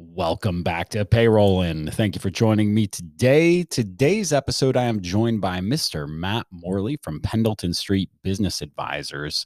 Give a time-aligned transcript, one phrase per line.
[0.00, 1.92] Welcome back to Payrollin.
[1.92, 3.64] Thank you for joining me today.
[3.64, 6.08] Today's episode, I am joined by Mr.
[6.08, 9.44] Matt Morley from Pendleton Street Business Advisors.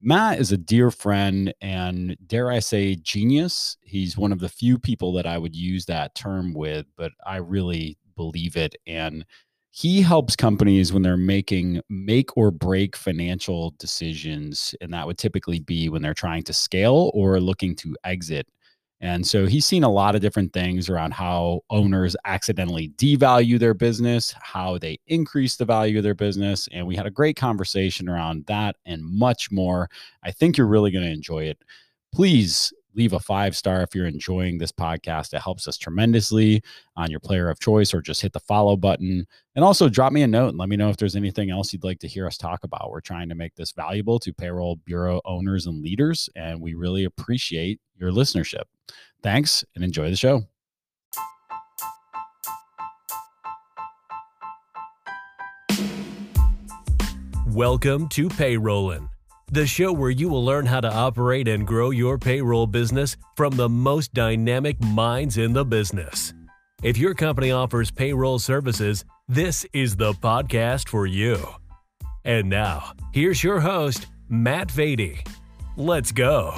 [0.00, 3.78] Matt is a dear friend and, dare I say, genius.
[3.82, 7.38] He's one of the few people that I would use that term with, but I
[7.38, 8.76] really believe it.
[8.86, 9.26] And
[9.72, 14.72] he helps companies when they're making make or break financial decisions.
[14.80, 18.46] And that would typically be when they're trying to scale or looking to exit
[19.00, 23.72] and so he's seen a lot of different things around how owners accidentally devalue their
[23.72, 26.68] business, how they increase the value of their business.
[26.70, 29.88] And we had a great conversation around that and much more.
[30.22, 31.58] I think you're really going to enjoy it.
[32.12, 35.32] Please leave a five star if you're enjoying this podcast.
[35.34, 36.62] It helps us tremendously
[36.96, 39.26] on your player of choice, or just hit the follow button.
[39.54, 41.84] And also drop me a note and let me know if there's anything else you'd
[41.84, 42.90] like to hear us talk about.
[42.90, 47.04] We're trying to make this valuable to payroll bureau owners and leaders, and we really
[47.04, 48.64] appreciate your listenership.
[49.22, 50.44] Thanks and enjoy the show.
[57.46, 59.08] Welcome to Payrollin,
[59.50, 63.56] the show where you will learn how to operate and grow your payroll business from
[63.56, 66.32] the most dynamic minds in the business.
[66.82, 71.38] If your company offers payroll services, this is the podcast for you.
[72.24, 75.26] And now, here's your host, Matt Vady.
[75.76, 76.54] Let's go.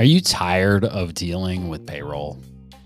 [0.00, 2.40] Are you tired of dealing with payroll?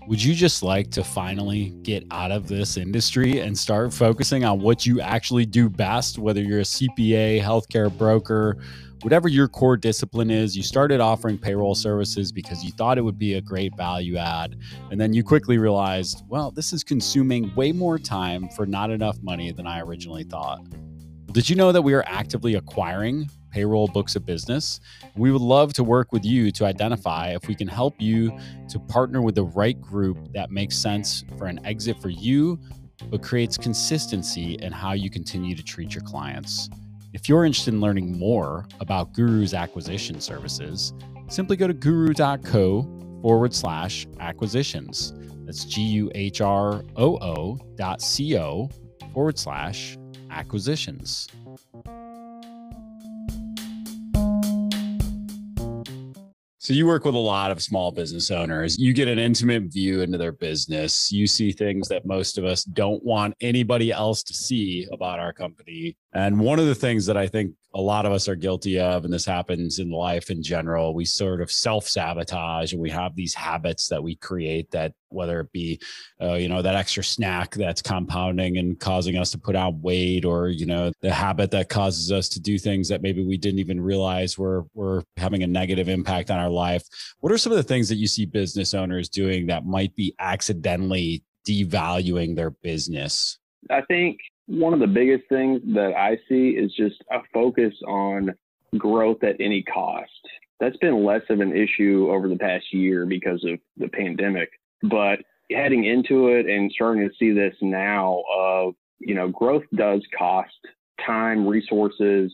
[0.05, 4.59] Would you just like to finally get out of this industry and start focusing on
[4.59, 8.57] what you actually do best, whether you're a CPA, healthcare broker,
[9.01, 10.57] whatever your core discipline is?
[10.57, 14.57] You started offering payroll services because you thought it would be a great value add.
[14.91, 19.17] And then you quickly realized, well, this is consuming way more time for not enough
[19.23, 20.65] money than I originally thought.
[21.31, 24.81] Did you know that we are actively acquiring payroll books of business.
[25.15, 28.79] We would love to work with you to identify if we can help you to
[28.79, 32.59] partner with the right group that makes sense for an exit for you,
[33.09, 36.69] but creates consistency in how you continue to treat your clients.
[37.13, 40.91] If you're interested in learning more about Guhroo's acquisition services,
[41.29, 45.13] simply go to guhroo.co forward slash acquisitions.
[45.45, 48.69] That's G U H R O O dot C O
[49.13, 49.97] forward slash
[50.29, 51.29] acquisitions.
[56.65, 58.75] So you work with a lot of small business owners.
[58.79, 61.11] You get an intimate view into their business.
[61.11, 65.31] You see things that most of us don't want anybody else to see about our
[65.31, 65.95] company.
[66.15, 69.03] And one of the things that I think a lot of us are guilty of,
[69.03, 73.17] and this happens in life in general, we sort of self sabotage and we have
[73.17, 75.77] these habits that we create that, whether it be,
[76.21, 80.23] uh, you know, that extra snack that's compounding and causing us to put on weight,
[80.23, 83.59] or, you know, the habit that causes us to do things that maybe we didn't
[83.59, 86.83] even realize were, were having a negative impact on our life.
[87.19, 90.15] What are some of the things that you see business owners doing that might be
[90.19, 93.37] accidentally devaluing their business?
[93.69, 98.33] I think one of the biggest things that I see is just a focus on
[98.77, 100.11] growth at any cost.
[100.59, 104.49] That's been less of an issue over the past year because of the pandemic.
[104.83, 105.19] But
[105.51, 110.53] heading into it and starting to see this now of, you know, growth does cost
[111.05, 112.33] time, resources,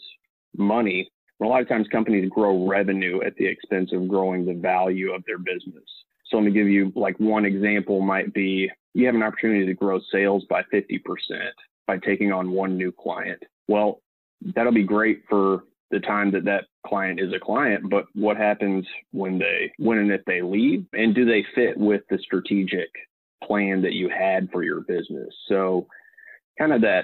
[0.57, 1.09] money.
[1.41, 5.23] A lot of times companies grow revenue at the expense of growing the value of
[5.25, 5.83] their business.
[6.27, 9.73] So let me give you like one example might be you have an opportunity to
[9.73, 10.99] grow sales by 50%
[11.91, 13.43] by taking on one new client.
[13.67, 14.01] Well,
[14.55, 18.87] that'll be great for the time that that client is a client, but what happens
[19.11, 20.85] when they, when and if they leave?
[20.93, 22.87] And do they fit with the strategic
[23.43, 25.33] plan that you had for your business?
[25.49, 25.85] So,
[26.57, 27.03] kind of that,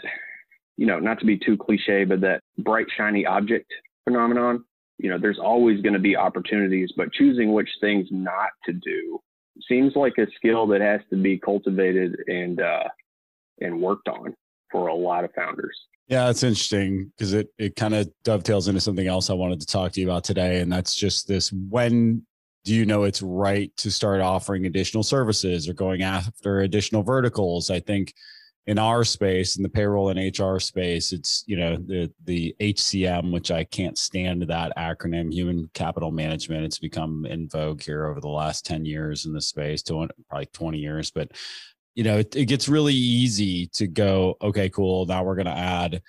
[0.78, 3.70] you know, not to be too cliche, but that bright, shiny object
[4.06, 4.64] phenomenon.
[5.00, 9.20] You know, there's always going to be opportunities, but choosing which things not to do
[9.68, 12.84] seems like a skill that has to be cultivated and uh,
[13.60, 14.34] and worked on
[14.72, 15.88] for a lot of founders.
[16.08, 19.66] Yeah, it's interesting because it it kind of dovetails into something else I wanted to
[19.66, 22.26] talk to you about today, and that's just this: when
[22.64, 27.70] do you know it's right to start offering additional services or going after additional verticals?
[27.70, 28.14] I think
[28.68, 33.32] in our space, in the payroll and HR space, it's you know the the HCM,
[33.32, 36.66] which I can't stand that acronym, Human Capital Management.
[36.66, 40.48] It's become in vogue here over the last ten years in the space, to probably
[40.48, 41.32] twenty years, but
[41.98, 45.08] you know, it, it gets really easy to go, okay, cool.
[45.08, 46.04] Now we're going to add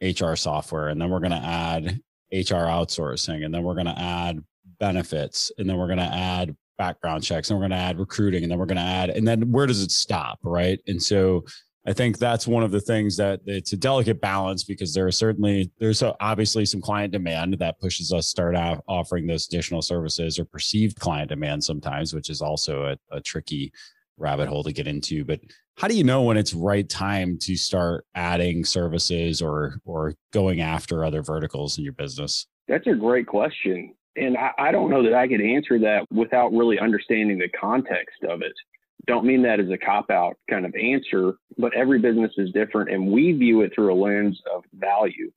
[0.00, 2.00] HR software and then we're going to add
[2.32, 4.42] HR outsourcing and then we're going to add
[4.80, 8.44] benefits and then we're going to add background checks and we're going to add recruiting
[8.44, 10.38] and then we're going to add, and then where does it stop?
[10.42, 10.80] Right.
[10.86, 11.44] And so
[11.86, 15.12] I think that's one of the things that it's a delicate balance because there are
[15.12, 20.38] certainly there's obviously some client demand that pushes us start out offering those additional services
[20.38, 23.70] or perceived client demand sometimes, which is also a, a tricky
[24.18, 25.24] rabbit hole to get into.
[25.24, 25.40] But
[25.76, 30.60] how do you know when it's right time to start adding services or or going
[30.60, 32.46] after other verticals in your business?
[32.68, 33.94] That's a great question.
[34.16, 38.24] And I, I don't know that I could answer that without really understanding the context
[38.28, 38.54] of it
[39.06, 42.90] don't mean that as a cop out kind of answer, but every business is different
[42.90, 45.30] and we view it through a lens of value.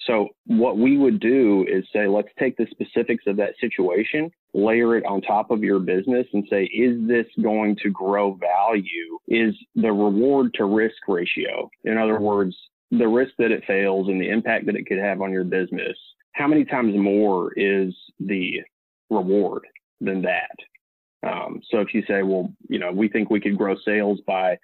[0.00, 4.96] So what we would do is say, let's take the specifics of that situation, layer
[4.96, 9.18] it on top of your business and say, is this going to grow value?
[9.28, 11.70] Is the reward to risk ratio?
[11.84, 12.54] In other words,
[12.90, 15.96] the risk that it fails and the impact that it could have on your business.
[16.32, 18.60] How many times more is the
[19.08, 19.66] reward
[20.00, 20.56] than that?
[21.26, 24.58] Um, so if you say, well, you know, we think we could grow sales by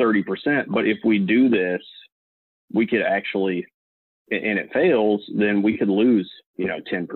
[0.00, 1.82] 30%, but if we do this,
[2.72, 3.66] we could actually,
[4.30, 7.08] and it fails, then we could lose, you know, 10%.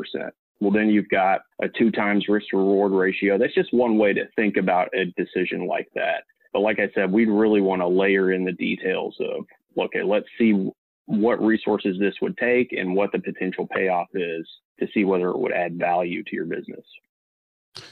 [0.60, 3.38] Well, then you've got a two times risk reward ratio.
[3.38, 6.24] That's just one way to think about a decision like that.
[6.52, 9.44] But like I said, we'd really want to layer in the details of,
[9.76, 10.70] okay, let's see
[11.06, 14.48] what resources this would take and what the potential payoff is
[14.80, 16.84] to see whether it would add value to your business.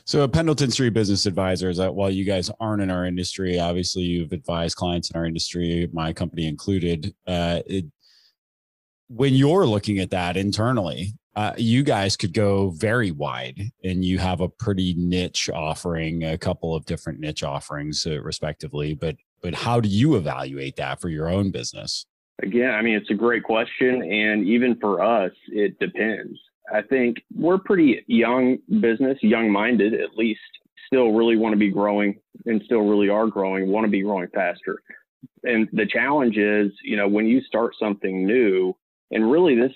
[0.05, 4.33] So, a Pendleton Street Business Advisors, while you guys aren't in our industry, obviously you've
[4.33, 7.13] advised clients in our industry, my company included.
[7.27, 7.87] Uh, it,
[9.15, 14.19] when you're looking at that internally, uh, you guys could go very wide and you
[14.19, 18.95] have a pretty niche offering, a couple of different niche offerings, uh, respectively.
[18.95, 22.07] But, but how do you evaluate that for your own business?
[22.43, 24.03] Again, I mean, it's a great question.
[24.03, 26.39] And even for us, it depends.
[26.73, 30.41] I think we're pretty young business, young minded at least,
[30.87, 34.29] still really want to be growing and still really are growing, want to be growing
[34.35, 34.83] faster.
[35.45, 38.75] And the challenge is, you know, when you start something new,
[39.13, 39.73] and really this,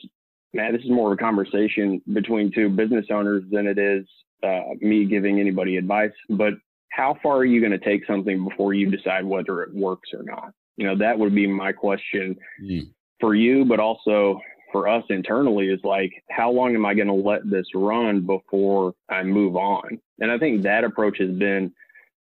[0.53, 4.07] man, this is more of a conversation between two business owners than it is
[4.43, 6.13] uh, me giving anybody advice.
[6.31, 6.55] But
[6.91, 10.23] how far are you going to take something before you decide whether it works or
[10.23, 10.53] not?
[10.77, 12.89] You know, that would be my question mm.
[13.21, 14.41] for you, but also
[14.73, 18.95] for us internally is like, how long am I going to let this run before
[19.09, 19.99] I move on?
[20.21, 21.73] And I think that approach has been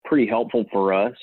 [0.05, 1.15] pretty helpful for us.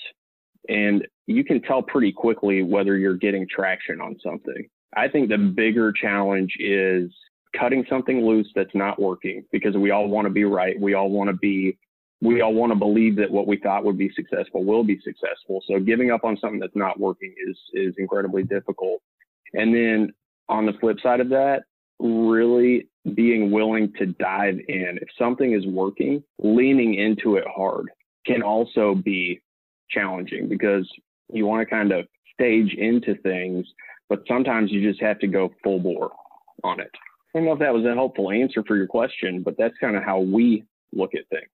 [0.68, 4.68] And you can tell pretty quickly whether you're getting traction on something.
[4.94, 7.10] I think the bigger challenge is
[7.58, 10.78] cutting something loose that's not working because we all want to be right.
[10.80, 11.78] We all want to be
[12.22, 15.62] we all want to believe that what we thought would be successful will be successful.
[15.68, 19.00] So giving up on something that's not working is is incredibly difficult.
[19.52, 20.12] And then
[20.48, 21.64] on the flip side of that,
[21.98, 24.98] really being willing to dive in.
[25.00, 27.86] If something is working, leaning into it hard
[28.26, 29.40] can also be
[29.90, 30.90] challenging because
[31.32, 33.66] you want to kind of stage into things,
[34.08, 36.12] but sometimes you just have to go full bore
[36.64, 36.90] on it.
[37.34, 39.96] I don't know if that was a helpful answer for your question, but that's kind
[39.96, 41.50] of how we look at things.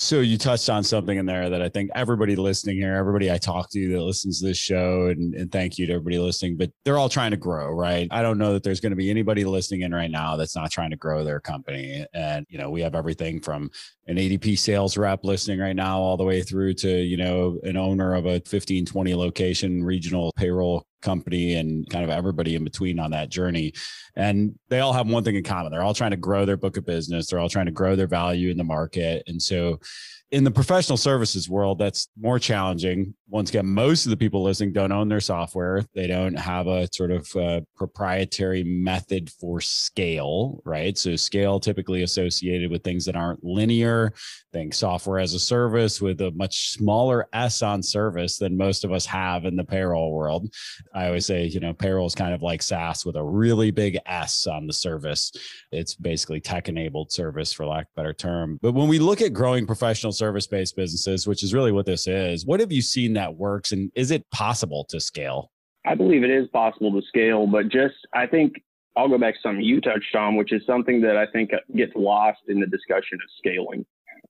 [0.00, 3.36] So you touched on something in there that I think everybody listening here, everybody I
[3.36, 6.70] talk to that listens to this show, and, and, thank you to everybody listening, but
[6.84, 8.06] they're all trying to grow, right?
[8.12, 10.70] I don't know that there's going to be anybody listening in right now that's not
[10.70, 12.06] trying to grow their company.
[12.14, 13.70] And, you know, we have everything from
[14.06, 17.76] an ADP sales rep listening right now, all the way through to, you know, an
[17.76, 22.98] owner of a 15, 20 location regional payroll company and kind of everybody in between
[22.98, 23.72] on that journey.
[24.16, 25.72] And they all have one thing in common.
[25.72, 27.28] They're all trying to grow their book of business.
[27.28, 29.22] They're all trying to grow their value in the market.
[29.26, 29.80] And so
[30.30, 33.14] in the professional services world, that's more challenging.
[33.30, 35.82] Once again, most of the people listening don't own their software.
[35.94, 40.96] They don't have a sort of uh, proprietary method for scale, right?
[40.98, 44.12] So, scale typically associated with things that aren't linear.
[44.52, 48.92] Think software as a service with a much smaller S on service than most of
[48.92, 50.52] us have in the payroll world.
[50.94, 53.98] I always say, you know, payroll is kind of like SaaS with a really big
[54.04, 55.32] S on the service.
[55.72, 58.58] It's basically tech enabled service, for lack of a better term.
[58.60, 62.06] But when we look at growing professional service based businesses, which is really what this
[62.06, 62.44] is.
[62.44, 65.50] What have you seen that works and is it possible to scale?
[65.86, 68.62] I believe it is possible to scale, but just I think
[68.96, 71.92] I'll go back to something you touched on, which is something that I think gets
[71.94, 73.86] lost in the discussion of scaling.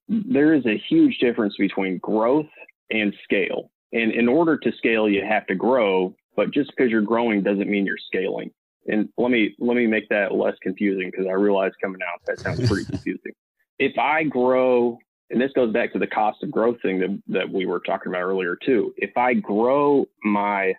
[0.09, 2.47] There is a huge difference between growth
[2.91, 3.71] and scale.
[3.93, 7.69] And in order to scale, you have to grow, but just because you're growing doesn't
[7.69, 8.51] mean you're scaling.
[8.87, 12.39] And let me let me make that less confusing because I realize coming out that
[12.39, 13.33] sounds pretty confusing.
[13.79, 14.99] If I grow
[15.31, 18.11] and this goes back to the cost of growth thing that, that we were talking
[18.11, 18.95] about earlier too.
[18.97, 20.75] If I grow my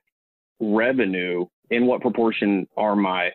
[0.60, 3.30] revenue, in what proportion are my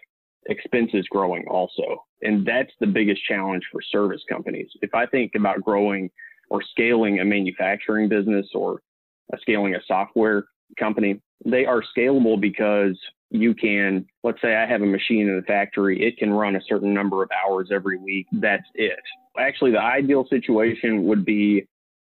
[0.46, 2.04] expenses growing also?
[2.22, 4.68] And that's the biggest challenge for service companies.
[4.82, 6.10] If I think about growing
[6.50, 8.80] or scaling a manufacturing business or
[9.40, 10.44] scaling a software
[10.78, 12.98] company, they are scalable because
[13.30, 16.60] you can, let's say I have a machine in the factory, it can run a
[16.68, 18.26] certain number of hours every week.
[18.32, 19.00] That's it.
[19.38, 21.66] Actually, the ideal situation would be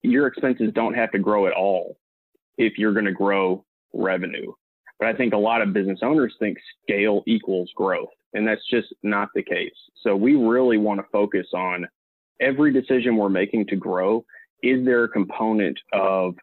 [0.02, 1.96] your expenses don't have to grow at all
[2.56, 4.52] if you're going to grow revenue.
[4.98, 8.88] But I think a lot of business owners think scale equals growth, and that's just
[9.02, 9.74] not the case.
[10.02, 11.86] So we really want to focus on
[12.40, 14.24] every decision we're making to grow.
[14.62, 16.34] Is there a component of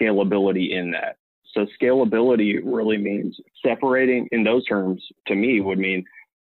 [0.00, 1.16] scalability in that?
[1.54, 6.04] So scalability really means separating in those terms to me would mean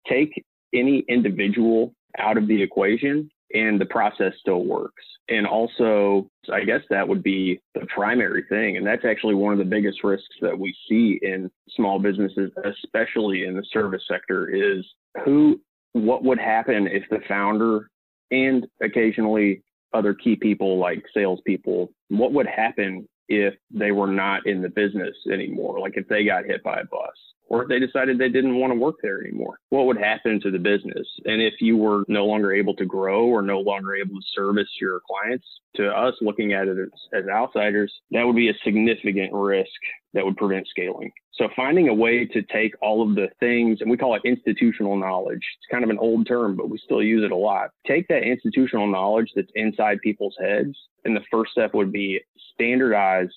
[0.08, 5.04] take any individual out of the equation and the process still works.
[5.30, 8.78] And also, I guess that would be the primary thing.
[8.78, 13.46] And that's actually one of the biggest risks that we see in small businesses, especially
[13.46, 14.86] in the service sector, is
[15.24, 15.60] who,
[15.94, 17.90] what would happen if the founder
[18.32, 19.62] and occasionally
[19.94, 25.16] other key people like salespeople, what would happen if they were not in the business
[25.32, 25.80] anymore?
[25.80, 27.16] Like if they got hit by a bus
[27.52, 30.52] or if they decided they didn't want to work there anymore, what would happen to
[30.52, 31.06] the business?
[31.26, 34.70] And if you were no longer able to grow or no longer able to service
[34.80, 39.34] your clients, to us looking at it as, as outsiders, that would be a significant
[39.34, 39.68] risk
[40.14, 41.12] that would prevent scaling.
[41.34, 44.96] So finding a way to take all of the things, and we call it institutional
[44.96, 45.44] knowledge.
[45.58, 47.72] It's kind of an old term, but we still use it a lot.
[47.86, 50.78] Take that institutional knowledge that's inside people's heads.
[51.04, 52.22] And the first step would be
[52.54, 53.34] standardize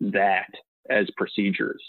[0.00, 0.50] that
[0.88, 1.82] as procedures.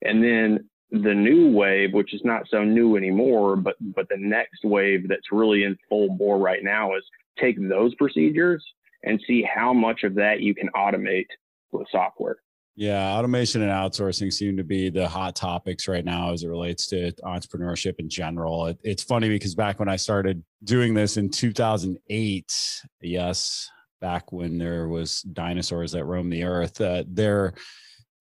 [0.00, 0.68] And then
[1.02, 5.32] the new wave, which is not so new anymore, but but the next wave that's
[5.32, 7.02] really in full bore right now is
[7.38, 8.64] take those procedures
[9.02, 11.26] and see how much of that you can automate
[11.72, 12.36] with software.
[12.76, 16.86] Yeah, automation and outsourcing seem to be the hot topics right now as it relates
[16.88, 18.66] to entrepreneurship in general.
[18.66, 23.70] It, it's funny because back when I started doing this in 2008, yes,
[24.00, 27.54] back when there was dinosaurs that roamed the earth, uh, there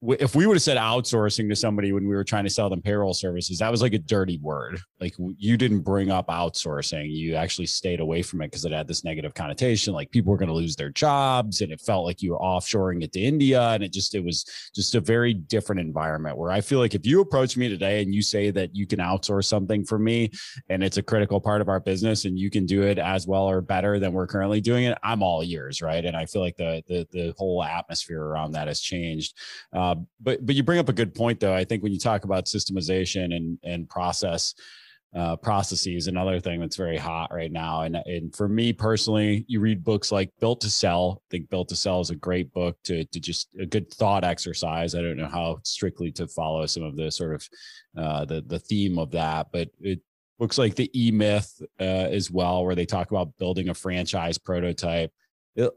[0.10, 2.81] if we would have said outsourcing to somebody when we were trying to sell them
[2.81, 4.79] payroll services, that was like a dirty word.
[5.00, 7.10] Like you didn't bring up outsourcing.
[7.10, 9.93] You actually stayed away from it because it had this negative connotation.
[9.93, 13.03] Like people were going to lose their jobs and it felt like you were offshoring
[13.03, 13.62] it to India.
[13.69, 14.45] And it just, it was
[14.75, 18.13] just a very different environment where I feel like if you approach me today and
[18.13, 20.31] you say that you can outsource something for me
[20.69, 23.50] and it's a critical part of our business and you can do it as well
[23.50, 25.81] or better than we're currently doing it, I'm all ears.
[25.81, 26.03] Right.
[26.03, 29.38] And I feel like the, the, the whole atmosphere around that has changed.
[29.72, 31.54] Uh, uh, but but you bring up a good point though.
[31.54, 34.54] I think when you talk about systemization and and process
[35.16, 37.82] uh, processes, another thing that's very hot right now.
[37.82, 41.22] And and for me personally, you read books like Built to Sell.
[41.22, 44.24] I think Built to Sell is a great book to to just a good thought
[44.24, 44.96] exercise.
[44.96, 47.50] I don't know how strictly to follow some of the sort of
[47.98, 50.00] uh, the the theme of that, but it
[50.40, 54.38] looks like the E Myth uh, as well, where they talk about building a franchise
[54.38, 55.12] prototype.
[55.56, 55.72] It,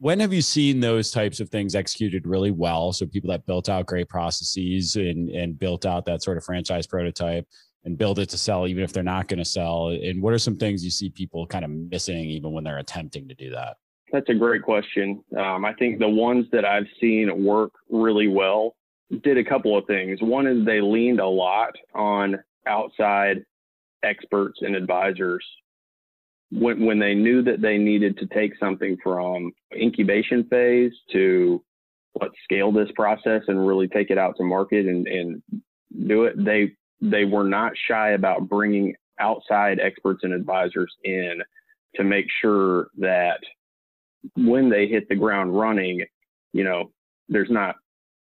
[0.00, 2.92] when have you seen those types of things executed really well?
[2.92, 6.86] So people that built out great processes and and built out that sort of franchise
[6.86, 7.46] prototype
[7.84, 9.88] and build it to sell, even if they're not going to sell.
[9.88, 13.28] And what are some things you see people kind of missing, even when they're attempting
[13.28, 13.76] to do that?
[14.12, 15.22] That's a great question.
[15.38, 18.74] Um, I think the ones that I've seen work really well
[19.22, 20.20] did a couple of things.
[20.20, 23.44] One is they leaned a lot on outside
[24.02, 25.44] experts and advisors
[26.50, 31.62] when, when they knew that they needed to take something from incubation phase to
[32.20, 35.42] let's scale this process and really take it out to market and, and
[36.06, 41.40] do it, they they were not shy about bringing outside experts and advisors in
[41.94, 43.38] to make sure that
[44.36, 46.04] when they hit the ground running,
[46.52, 46.90] you know,
[47.28, 47.76] there's not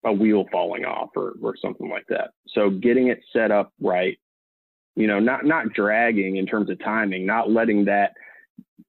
[0.04, 2.30] a wheel falling off or, or something like that.
[2.48, 4.18] So getting it set up right
[4.96, 8.12] you know, not not dragging in terms of timing, not letting that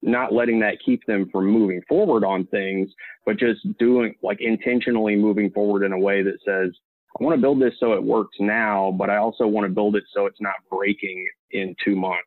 [0.02, 2.90] not letting that keep them from moving forward on things,
[3.26, 6.72] but just doing like intentionally moving forward in a way that says,
[7.20, 9.96] I want to build this so it works now, but I also want to build
[9.96, 12.24] it so it's not breaking in two months.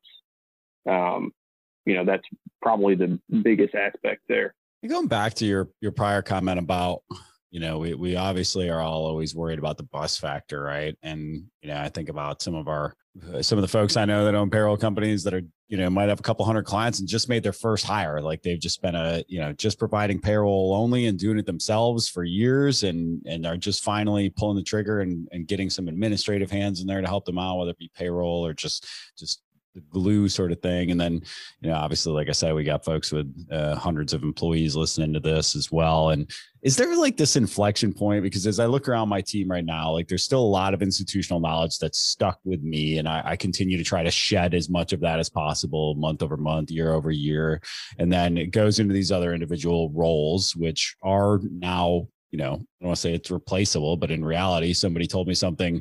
[0.88, 1.32] Um,
[1.84, 2.24] you know, that's
[2.62, 4.54] probably the biggest aspect there.
[4.86, 7.02] Going back to your your prior comment about
[7.54, 10.96] you know, we, we obviously are all always worried about the bus factor, right?
[11.04, 12.96] And, you know, I think about some of our,
[13.32, 15.88] uh, some of the folks I know that own payroll companies that are, you know,
[15.88, 18.20] might have a couple hundred clients and just made their first hire.
[18.20, 22.08] Like they've just been a, you know, just providing payroll only and doing it themselves
[22.08, 26.50] for years and, and are just finally pulling the trigger and, and getting some administrative
[26.50, 28.84] hands in there to help them out, whether it be payroll or just,
[29.16, 29.43] just
[29.90, 30.90] glue sort of thing.
[30.90, 31.22] And then,
[31.60, 35.12] you know, obviously, like I said, we got folks with uh, hundreds of employees listening
[35.14, 36.10] to this as well.
[36.10, 36.30] And
[36.62, 38.22] is there like this inflection point?
[38.22, 40.82] Because as I look around my team right now, like there's still a lot of
[40.82, 42.98] institutional knowledge that's stuck with me.
[42.98, 46.22] And I, I continue to try to shed as much of that as possible month
[46.22, 47.60] over month, year over year.
[47.98, 52.56] And then it goes into these other individual roles, which are now you know, I
[52.80, 55.80] don't want to say it's replaceable, but in reality, somebody told me something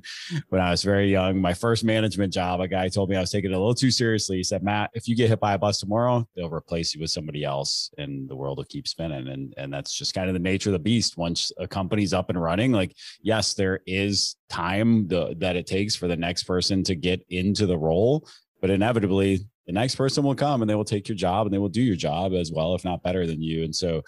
[0.49, 1.41] when I was very young.
[1.41, 3.89] My first management job, a guy told me I was taking it a little too
[3.89, 4.37] seriously.
[4.37, 7.09] He said, Matt, if you get hit by a bus tomorrow, they'll replace you with
[7.09, 9.29] somebody else and the world will keep spinning.
[9.29, 11.17] And, and that's just kind of the nature of the beast.
[11.17, 15.95] Once a company's up and running, like, yes, there is time the, that it takes
[15.95, 18.27] for the next person to get into the role,
[18.61, 21.57] but inevitably the next person will come and they will take your job and they
[21.57, 23.63] will do your job as well, if not better than you.
[23.63, 24.03] And so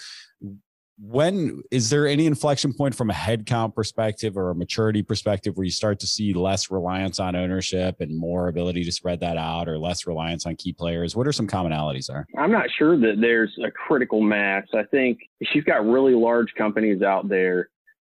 [0.98, 5.66] when is there any inflection point from a headcount perspective or a maturity perspective where
[5.66, 9.68] you start to see less reliance on ownership and more ability to spread that out
[9.68, 11.16] or less reliance on key players?
[11.16, 12.26] What are some commonalities there?
[12.38, 14.64] I'm not sure that there's a critical mass.
[14.74, 15.20] I think
[15.54, 17.70] you've got really large companies out there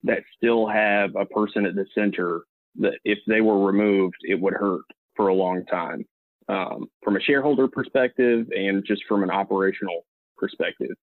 [0.04, 2.44] that still have a person at the center
[2.76, 4.82] that if they were removed it would hurt
[5.16, 6.06] for a long time
[6.48, 10.06] um, from a shareholder perspective and just from an operational
[10.38, 10.96] perspective.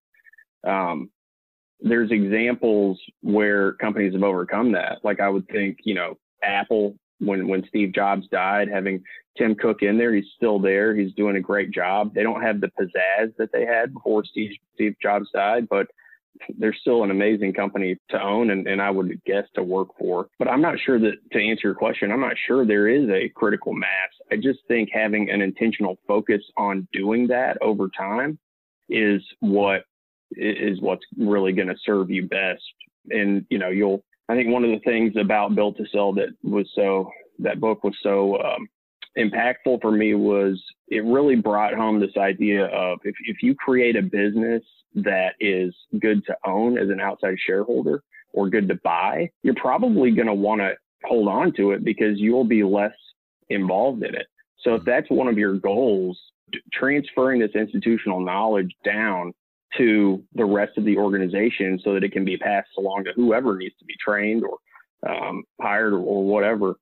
[0.66, 1.10] Um,
[1.80, 4.98] there's examples where companies have overcome that.
[5.04, 9.02] Like I would think, you know, Apple when when Steve Jobs died, having
[9.36, 10.94] Tim Cook in there, he's still there.
[10.94, 12.14] He's doing a great job.
[12.14, 15.88] They don't have the pizzazz that they had before Steve Steve Jobs died, but
[16.58, 20.28] they're still an amazing company to own and, and I would guess to work for.
[20.38, 23.28] But I'm not sure that to answer your question, I'm not sure there is a
[23.30, 23.88] critical mass.
[24.30, 28.38] I just think having an intentional focus on doing that over time
[28.88, 29.82] is what
[30.32, 32.62] is what's really going to serve you best.
[33.10, 36.28] And, you know, you'll, I think one of the things about Built to Sell that
[36.42, 38.68] was so, that book was so um,
[39.16, 43.96] impactful for me was it really brought home this idea of if, if you create
[43.96, 44.62] a business
[44.94, 50.10] that is good to own as an outside shareholder or good to buy, you're probably
[50.10, 52.92] going to want to hold on to it because you'll be less
[53.48, 54.26] involved in it.
[54.60, 56.18] So if that's one of your goals,
[56.72, 59.32] transferring this institutional knowledge down
[59.76, 63.56] to the rest of the organization so that it can be passed along to whoever
[63.56, 64.58] needs to be trained or
[65.08, 66.76] um, hired or, or whatever.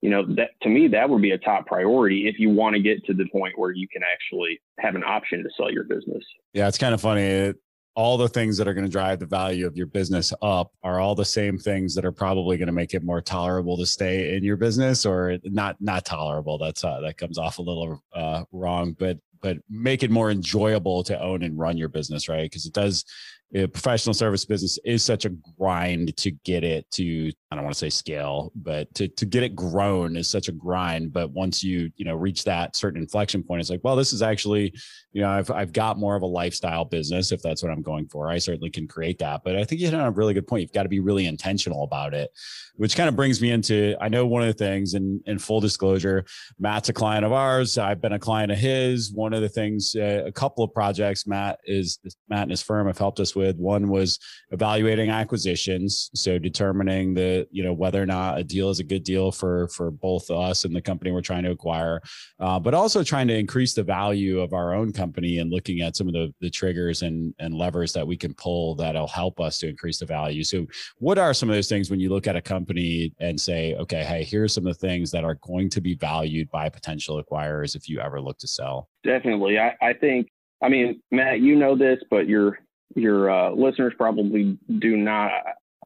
[0.00, 2.80] You know, that to me, that would be a top priority if you want to
[2.80, 6.24] get to the point where you can actually have an option to sell your business.
[6.54, 7.52] Yeah, it's kind of funny.
[7.96, 11.00] all the things that are going to drive the value of your business up are
[11.00, 14.36] all the same things that are probably going to make it more tolerable to stay
[14.36, 18.42] in your business or not not tolerable that's uh, that comes off a little uh,
[18.52, 22.44] wrong but but make it more enjoyable to own and run your business, right?
[22.44, 23.04] Because it does
[23.52, 27.78] professional service business is such a grind to get it to i don't want to
[27.78, 31.12] say scale but to, to get it grown is such a grind.
[31.12, 34.22] But once you you know reach that certain inflection point it's like well this is
[34.22, 34.72] actually
[35.12, 38.06] you know i've, I've got more of a lifestyle business if that's what i'm going
[38.06, 38.30] for.
[38.30, 39.42] I certainly can create that.
[39.44, 40.62] But i think you hit on a really good point.
[40.62, 42.30] You've got to be really intentional about it
[42.76, 45.60] which kind of brings me into i know one of the things and in full
[45.60, 46.24] disclosure
[46.58, 47.78] matt's a client of ours.
[47.78, 49.12] I've been a client of his.
[49.12, 52.86] One of the things uh, a couple of projects matt is matt and his firm
[52.86, 53.56] have helped us with with.
[53.56, 54.18] One was
[54.50, 59.02] evaluating acquisitions, so determining the you know whether or not a deal is a good
[59.02, 62.00] deal for for both us and the company we're trying to acquire,
[62.38, 65.96] uh, but also trying to increase the value of our own company and looking at
[65.96, 69.58] some of the the triggers and and levers that we can pull that'll help us
[69.58, 70.44] to increase the value.
[70.44, 70.66] So,
[70.98, 74.04] what are some of those things when you look at a company and say, okay,
[74.04, 77.74] hey, here's some of the things that are going to be valued by potential acquirers
[77.74, 78.88] if you ever look to sell?
[79.02, 80.28] Definitely, I, I think
[80.62, 82.58] I mean, Matt, you know this, but you're
[82.94, 85.30] your uh, listeners probably do not.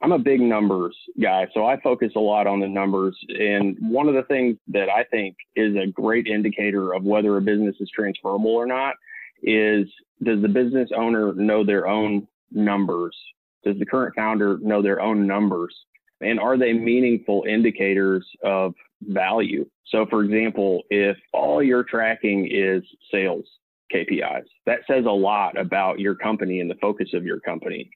[0.03, 3.17] I'm a big numbers guy, so I focus a lot on the numbers.
[3.29, 7.41] And one of the things that I think is a great indicator of whether a
[7.41, 8.95] business is transferable or not
[9.43, 9.87] is
[10.23, 13.17] does the business owner know their own numbers?
[13.65, 15.75] Does the current founder know their own numbers?
[16.21, 19.67] And are they meaningful indicators of value?
[19.87, 23.45] So, for example, if all you're tracking is sales,
[23.93, 24.45] KPIs.
[24.67, 27.91] That says a lot about your company and the focus of your company,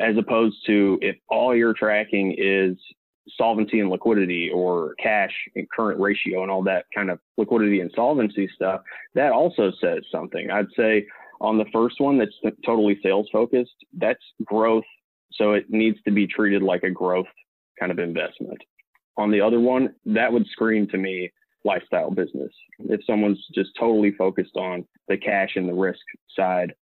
[0.00, 2.76] as opposed to if all you're tracking is
[3.38, 7.90] solvency and liquidity or cash and current ratio and all that kind of liquidity and
[7.94, 8.82] solvency stuff,
[9.14, 10.50] that also says something.
[10.50, 11.06] I'd say
[11.40, 12.34] on the first one that's
[12.64, 14.84] totally sales focused, that's growth.
[15.32, 17.26] So it needs to be treated like a growth
[17.78, 18.58] kind of investment.
[19.16, 21.32] On the other one, that would scream to me
[21.64, 22.52] lifestyle business.
[22.78, 26.00] If someone's just totally focused on the cash and the risk
[26.36, 26.74] side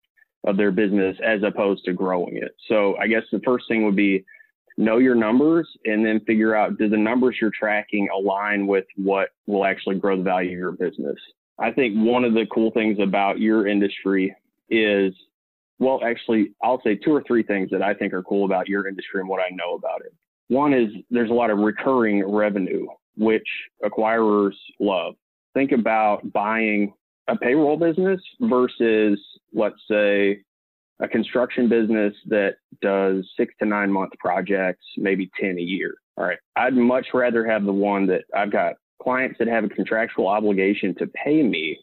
[0.44, 2.56] of their business as opposed to growing it.
[2.68, 4.24] So I guess the first thing would be
[4.78, 9.28] know your numbers and then figure out do the numbers you're tracking align with what
[9.46, 11.16] will actually grow the value of your business.
[11.58, 14.34] I think one of the cool things about your industry
[14.70, 15.12] is
[15.78, 18.88] well actually I'll say two or three things that I think are cool about your
[18.88, 20.14] industry and what I know about it.
[20.48, 22.86] One is there's a lot of recurring revenue
[23.20, 23.46] which
[23.85, 25.14] acquirers love.
[25.52, 26.94] Think about buying
[27.28, 29.20] a payroll business versus,
[29.52, 30.40] let's say,
[31.00, 35.94] a construction business that does six to nine month projects, maybe 10 a year.
[36.16, 36.38] All right.
[36.56, 40.94] I'd much rather have the one that I've got clients that have a contractual obligation
[40.96, 41.78] to pay me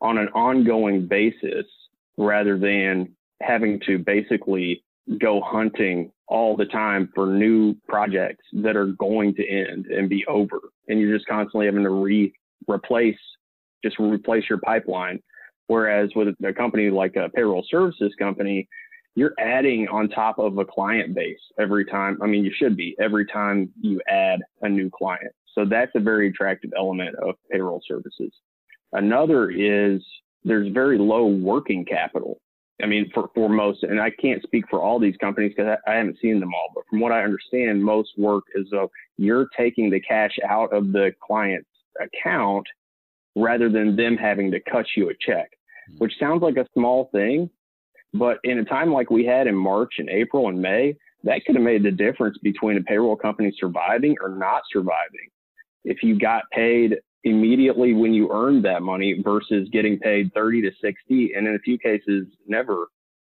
[0.00, 1.66] on an ongoing basis
[2.16, 4.82] rather than having to basically
[5.20, 10.24] go hunting all the time for new projects that are going to end and be
[10.26, 10.60] over.
[10.88, 12.32] And you're just constantly having to re
[12.68, 13.18] replace,
[13.84, 15.20] just replace your pipeline.
[15.66, 18.68] Whereas with a company like a payroll services company,
[19.16, 22.18] you're adding on top of a client base every time.
[22.22, 25.32] I mean, you should be every time you add a new client.
[25.54, 28.32] So that's a very attractive element of payroll services.
[28.92, 30.00] Another is
[30.44, 32.40] there's very low working capital.
[32.82, 35.90] I mean, for, for most, and I can't speak for all these companies because I,
[35.90, 39.48] I, haven't seen them all, but from what I understand, most work is though you're
[39.56, 41.68] taking the cash out of the client's
[42.00, 42.66] account
[43.36, 45.50] rather than them having to cut you a check,
[45.88, 45.96] hmm.
[45.98, 47.50] which sounds like a small thing.
[48.12, 51.54] But in a time like we had in March and April and May, that could
[51.54, 55.28] have made the difference between a payroll company surviving or not surviving.
[55.84, 60.70] If you got paid immediately when you earned that money versus getting paid 30 to
[60.80, 62.86] 60 and in a few cases never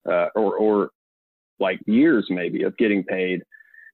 [0.09, 0.89] uh, or or
[1.59, 3.41] like years maybe of getting paid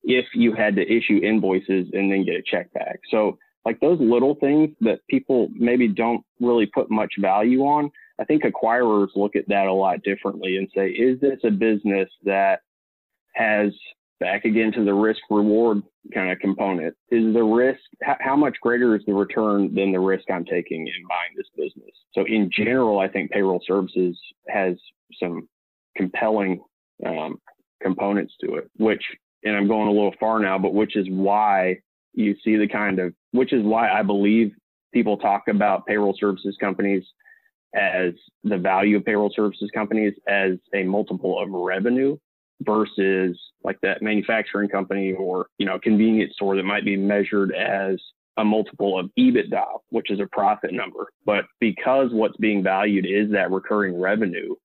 [0.03, 2.99] if you had to issue invoices and then get a check back.
[3.09, 8.23] So like those little things that people maybe don't really put much value on i
[8.23, 12.61] think acquirers look at that a lot differently and say is this a business that
[13.33, 13.71] has
[14.19, 15.81] back again to the risk reward
[16.13, 16.95] kind of component.
[17.09, 21.07] Is the risk how, much greater is the return than the risk i'm taking in
[21.07, 21.95] buying this business?
[22.13, 24.17] So in general i think payroll services
[24.49, 24.75] has
[25.19, 25.47] some
[25.95, 26.61] compelling
[27.05, 27.39] um,
[27.81, 29.03] components to it which
[29.43, 31.75] and i'm going a little far now but which is why
[32.13, 34.51] you see the kind of which is why i believe
[34.93, 37.03] people talk about payroll services companies
[37.75, 42.17] as the value of payroll services companies as a multiple of revenue
[42.65, 47.99] versus like that manufacturing company or you know convenience store that might be measured as
[48.37, 51.07] a multiple of EBITDA, which is a profit number.
[51.25, 54.55] But because what's being valued is that recurring revenue,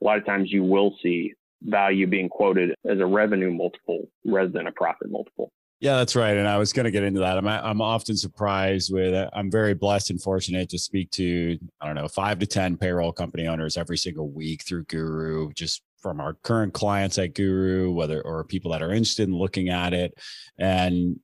[0.00, 4.50] a lot of times you will see value being quoted as a revenue multiple rather
[4.50, 5.52] than a profit multiple.
[5.78, 6.36] Yeah, that's right.
[6.36, 7.38] And I was going to get into that.
[7.38, 9.28] I'm I'm often surprised with.
[9.32, 13.12] I'm very blessed and fortunate to speak to I don't know five to ten payroll
[13.12, 18.20] company owners every single week through Guhroo, just from our current clients at Guhroo, whether
[18.20, 20.18] or people that are interested in looking at it.
[20.58, 21.20] And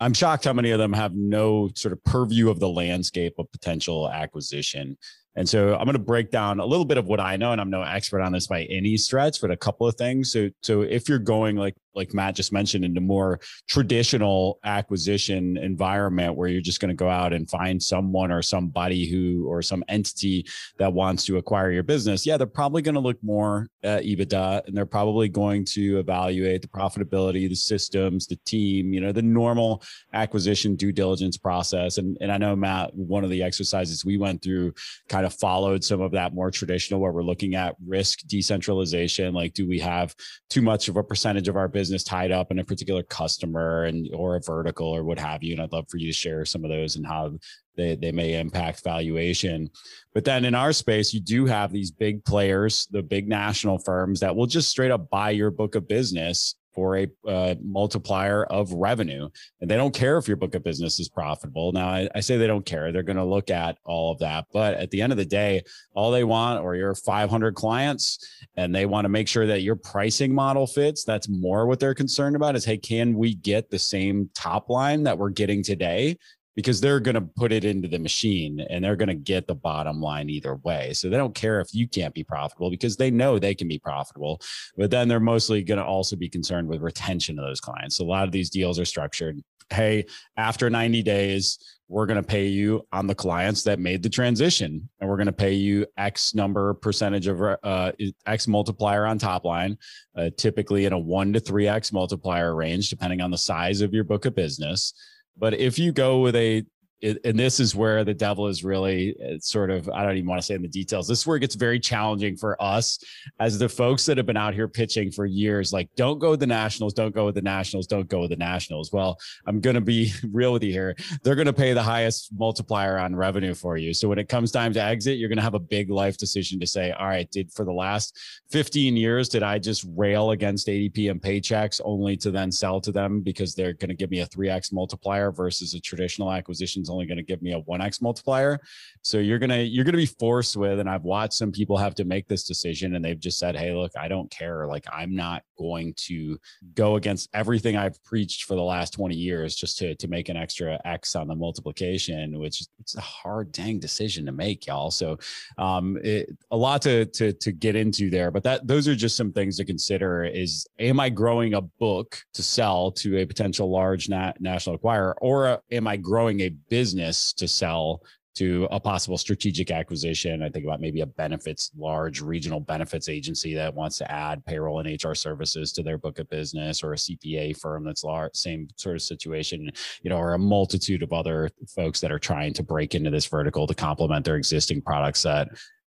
[0.00, 3.50] I'm shocked how many of them have no sort of purview of the landscape of
[3.52, 4.96] potential acquisition.
[5.36, 7.60] And so I'm going to break down a little bit of what I know, and
[7.60, 10.32] I'm no expert on this by any stretch, but a couple of things.
[10.32, 16.36] So, so if you're going like like Matt just mentioned, into more traditional acquisition environment
[16.36, 19.84] where you're just going to go out and find someone or somebody who or some
[19.88, 20.46] entity
[20.78, 24.66] that wants to acquire your business, yeah, they're probably going to look more at EBITDA
[24.66, 29.22] and they're probably going to evaluate the profitability, the systems, the team, you know, the
[29.22, 31.98] normal acquisition due diligence process.
[31.98, 34.74] And and I know Matt, one of the exercises we went through
[35.08, 39.52] kind of followed some of that more traditional where we're looking at risk decentralization like
[39.54, 40.14] do we have
[40.48, 44.08] too much of a percentage of our business tied up in a particular customer and
[44.14, 46.64] or a vertical or what have you and i'd love for you to share some
[46.64, 47.32] of those and how
[47.76, 49.70] they, they may impact valuation.
[50.12, 54.20] But then in our space, you do have these big players, the big national firms
[54.20, 58.72] that will just straight up buy your book of business for a uh, multiplier of
[58.72, 59.28] revenue.
[59.60, 61.72] And they don't care if your book of business is profitable.
[61.72, 62.92] Now, I, I say they don't care.
[62.92, 64.46] They're going to look at all of that.
[64.52, 65.62] But at the end of the day,
[65.94, 69.76] all they want, or your 500 clients, and they want to make sure that your
[69.76, 71.04] pricing model fits.
[71.04, 75.02] That's more what they're concerned about is, hey, can we get the same top line
[75.04, 76.16] that we're getting today?
[76.54, 79.54] Because they're going to put it into the machine and they're going to get the
[79.54, 80.92] bottom line either way.
[80.92, 83.78] So they don't care if you can't be profitable because they know they can be
[83.78, 84.40] profitable.
[84.76, 87.96] But then they're mostly going to also be concerned with retention of those clients.
[87.96, 89.40] So a lot of these deals are structured.
[89.70, 90.04] Hey,
[90.36, 94.88] after 90 days, we're going to pay you on the clients that made the transition
[95.00, 97.92] and we're going to pay you x number percentage of uh,
[98.26, 99.76] x multiplier on top line
[100.16, 104.04] uh, typically in a 1 to 3x multiplier range depending on the size of your
[104.04, 104.94] book of business
[105.36, 106.64] but if you go with a
[107.04, 110.40] and this is where the devil is really uh, sort of i don't even want
[110.40, 111.06] to say in the details.
[111.06, 112.98] This is where it gets very challenging for us
[113.40, 116.40] as the folks that have been out here pitching for years like don't go with
[116.40, 118.92] the nationals don't go with the nationals don't go with the nationals.
[118.92, 120.94] Well i'm going to be real with you here.
[121.22, 123.92] They're going to pay the highest multiplier on revenue for you.
[123.94, 126.58] So when it comes time to exit you're going to have a big life decision
[126.60, 128.18] to say all right did for the last
[128.50, 132.92] 15 years did i just rail against adp and Paychex only to then sell to
[132.92, 137.06] them because they're going to give me a 3x multiplier versus a traditional acquisitions only
[137.06, 138.60] going to give me a 1x multiplier.
[139.02, 141.76] So you're going to you're going to be forced with and I've watched some people
[141.76, 144.66] have to make this decision and they've just said, "Hey, look, I don't care.
[144.66, 146.38] Like I'm not going to
[146.74, 150.36] go against everything I've preached for the last 20 years just to to make an
[150.36, 154.90] extra x on the multiplication, which it's a hard dang decision to make, y'all.
[154.90, 155.18] So
[155.58, 159.16] um it, a lot to to to get into there, but that those are just
[159.16, 163.70] some things to consider is am I growing a book to sell to a potential
[163.70, 166.50] large nat- national acquirer or am I growing a
[166.84, 168.02] business to sell
[168.34, 170.42] to a possible strategic acquisition.
[170.42, 174.80] I think about maybe a benefits, large regional benefits agency that wants to add payroll
[174.80, 178.68] and HR services to their book of business, or a CPA firm that's large, same
[178.76, 179.70] sort of situation,
[180.02, 183.26] you know, or a multitude of other folks that are trying to break into this
[183.26, 185.48] vertical to complement their existing product set.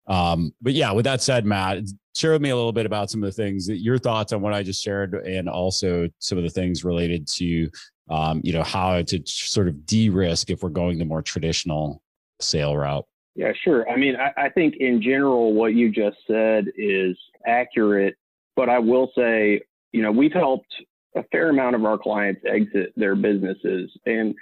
[0.06, 1.84] Um, but yeah, with that said, Matt,
[2.16, 4.42] share with me a little bit about some of the things that your thoughts on
[4.42, 7.70] what I just shared, and also some of the things related to,
[8.08, 12.02] um, you know, how to sort of de-risk if we're going the more traditional
[12.40, 13.06] sale route?
[13.36, 13.88] Yeah, sure.
[13.88, 18.16] I mean, I, I think in general, what you just said is accurate,
[18.56, 19.60] but I will say,
[19.92, 20.74] you know, we've helped
[21.16, 24.34] a fair amount of our clients exit their businesses, and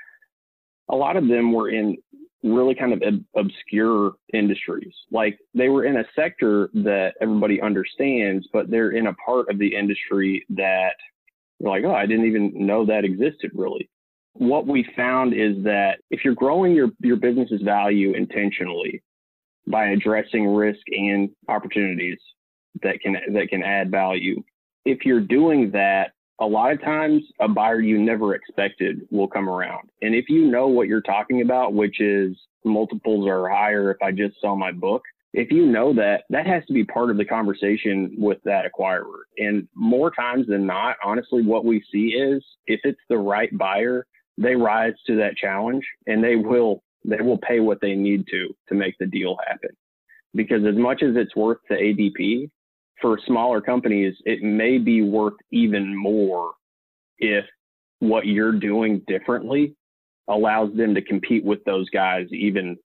[0.88, 1.98] a lot of them were in
[2.42, 4.94] really kind of ob- obscure industries.
[5.10, 9.58] Like they were in a sector that everybody understands, but they're in a part of
[9.58, 10.94] the industry that
[11.58, 13.90] you're like, oh, I didn't even know that existed really
[14.38, 19.02] what we found is that if you're growing your, your business's value intentionally
[19.66, 22.18] by addressing risk and opportunities
[22.82, 24.42] that can that can add value,
[24.84, 29.48] if you're doing that, a lot of times a buyer you never expected will come
[29.48, 29.88] around.
[30.02, 34.12] And if you know what you're talking about, which is multiples are higher if I
[34.12, 35.02] just sell my book,
[35.34, 39.22] if you know that, that has to be part of the conversation with that acquirer.
[39.36, 44.06] And more times than not, honestly, what we see is if it's the right buyer,
[44.38, 48.54] they rise to that challenge and they will they will pay what they need to
[48.68, 49.70] to make the deal happen.
[50.34, 52.50] Because as much as it's worth to ADP,
[53.00, 56.52] for smaller companies, it may be worth even more
[57.18, 57.44] if
[58.00, 59.74] what you're doing differently
[60.28, 62.76] allows them to compete with those guys even,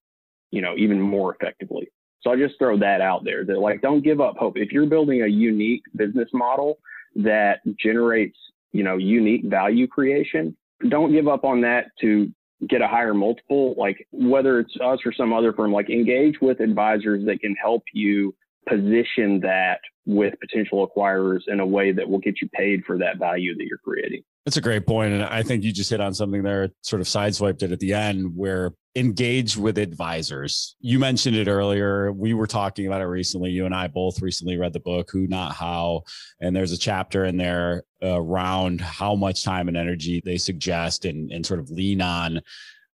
[0.51, 1.87] you know, even more effectively.
[2.21, 4.57] So I just throw that out there that like don't give up hope.
[4.57, 6.77] If you're building a unique business model
[7.15, 8.37] that generates,
[8.71, 10.55] you know, unique value creation,
[10.89, 12.31] don't give up on that to
[12.69, 13.75] get a higher multiple.
[13.77, 17.83] Like whether it's us or some other firm, like engage with advisors that can help
[17.93, 18.33] you
[18.67, 23.17] position that with potential acquirers in a way that will get you paid for that
[23.17, 24.23] value that you're creating.
[24.45, 25.13] That's a great point.
[25.13, 27.93] And I think you just hit on something there, sort of sideswiped it at the
[27.93, 30.75] end, where engage with advisors.
[30.81, 32.11] You mentioned it earlier.
[32.11, 33.51] We were talking about it recently.
[33.51, 36.03] You and I both recently read the book, Who Not How.
[36.41, 41.31] And there's a chapter in there around how much time and energy they suggest and,
[41.31, 42.41] and sort of lean on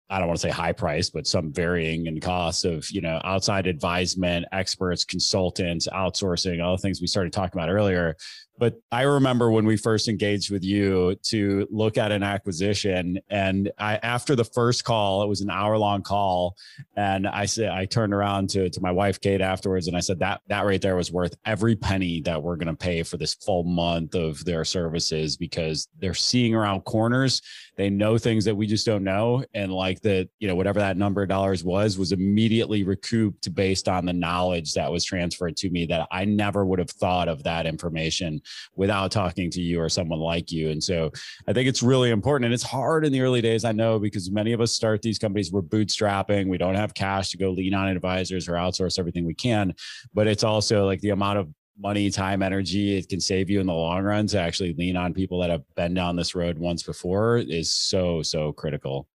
[0.10, 3.20] I don't want to say high price, but some varying in costs of, you know,
[3.24, 8.16] outside advisement, experts, consultants, outsourcing, all the things we started talking about earlier.
[8.58, 13.20] But I remember when we first engaged with you to look at an acquisition.
[13.30, 16.56] And I, after the first call, it was an hour long call.
[16.96, 20.20] And I said, I turned around to, to my wife, Kate, afterwards, and I said,
[20.20, 23.34] that, that right there was worth every penny that we're going to pay for this
[23.34, 27.42] full month of their services because they're seeing around corners.
[27.76, 29.44] They know things that we just don't know.
[29.54, 33.90] And like that, you know, whatever that number of dollars was, was immediately recouped based
[33.90, 37.44] on the knowledge that was transferred to me that I never would have thought of
[37.44, 38.42] that information
[38.76, 40.70] without talking to you or someone like you.
[40.70, 41.12] And so
[41.48, 42.46] I think it's really important.
[42.46, 45.20] And it's hard in the early days, I know, because many of us start these
[45.20, 49.26] companies, we're bootstrapping, we don't have cash to go lean on advisors or outsource everything
[49.26, 49.74] we can.
[50.14, 53.68] But it's also like the amount of money, time, energy it can save you in
[53.68, 56.84] the long run to actually lean on people that have been down this road once
[56.84, 59.08] before is so, so critical.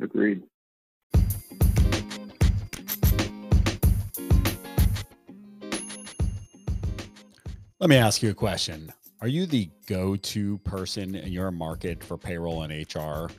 [0.00, 0.42] Agreed.
[7.80, 8.92] Let me ask you a question.
[9.20, 13.30] Are you the go to person in your market for payroll and HR?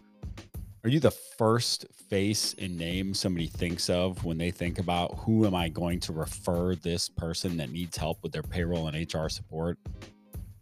[0.86, 5.46] Are you the first face and name somebody thinks of when they think about who
[5.46, 9.28] am I going to refer this person that needs help with their payroll and HR
[9.28, 9.78] support?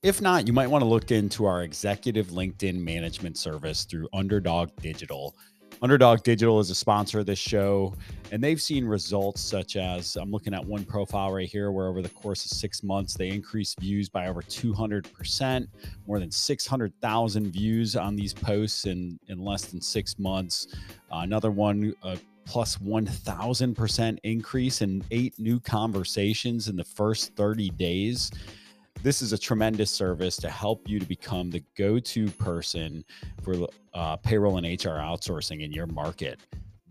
[0.01, 4.71] If not, you might want to look into our executive LinkedIn management service through Underdog
[4.81, 5.35] Digital.
[5.81, 7.93] Underdog Digital is a sponsor of this show,
[8.31, 12.01] and they've seen results such as I'm looking at one profile right here where over
[12.01, 15.67] the course of six months, they increased views by over 200%,
[16.07, 20.67] more than 600,000 views on these posts in, in less than six months.
[21.11, 27.69] Uh, another one, uh, plus 1000% increase in eight new conversations in the first 30
[27.71, 28.31] days
[29.07, 33.05] this is a tremendous service to help you to become the go-to person
[33.41, 33.55] for
[33.93, 36.41] uh, payroll and HR outsourcing in your market.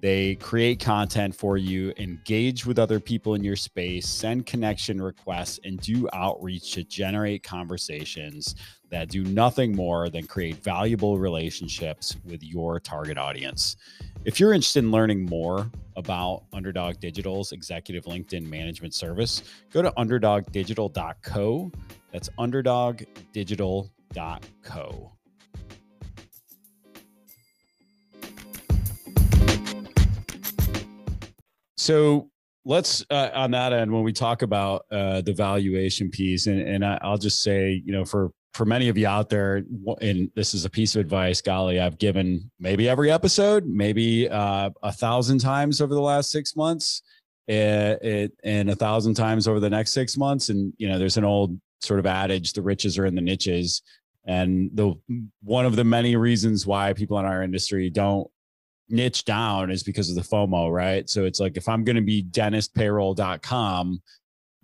[0.06, 5.58] They create content for you, engage with other people in your space, send connection requests,
[5.64, 8.54] and do outreach to generate conversations
[8.88, 13.74] that do nothing more than create valuable relationships with your target audience.
[14.24, 19.42] If you're interested in learning more about Underdog Digital's executive LinkedIn management service,
[19.72, 21.72] go to underdogdigital.co.
[22.12, 25.15] That's underdogdigital.co.
[31.76, 32.30] So
[32.64, 36.84] let's uh, on that end when we talk about uh, the valuation piece, and, and
[36.84, 39.64] I, I'll just say, you know, for for many of you out there,
[40.00, 44.70] and this is a piece of advice, golly, I've given maybe every episode, maybe uh,
[44.82, 47.02] a thousand times over the last six months,
[47.46, 50.48] it, eh, it, and a thousand times over the next six months.
[50.48, 53.82] And you know, there's an old sort of adage: the riches are in the niches.
[54.28, 54.94] And the
[55.42, 58.28] one of the many reasons why people in our industry don't
[58.88, 61.08] niche down is because of the FOMO, right?
[61.08, 64.00] So it's like if I'm going to be dentistpayroll.com,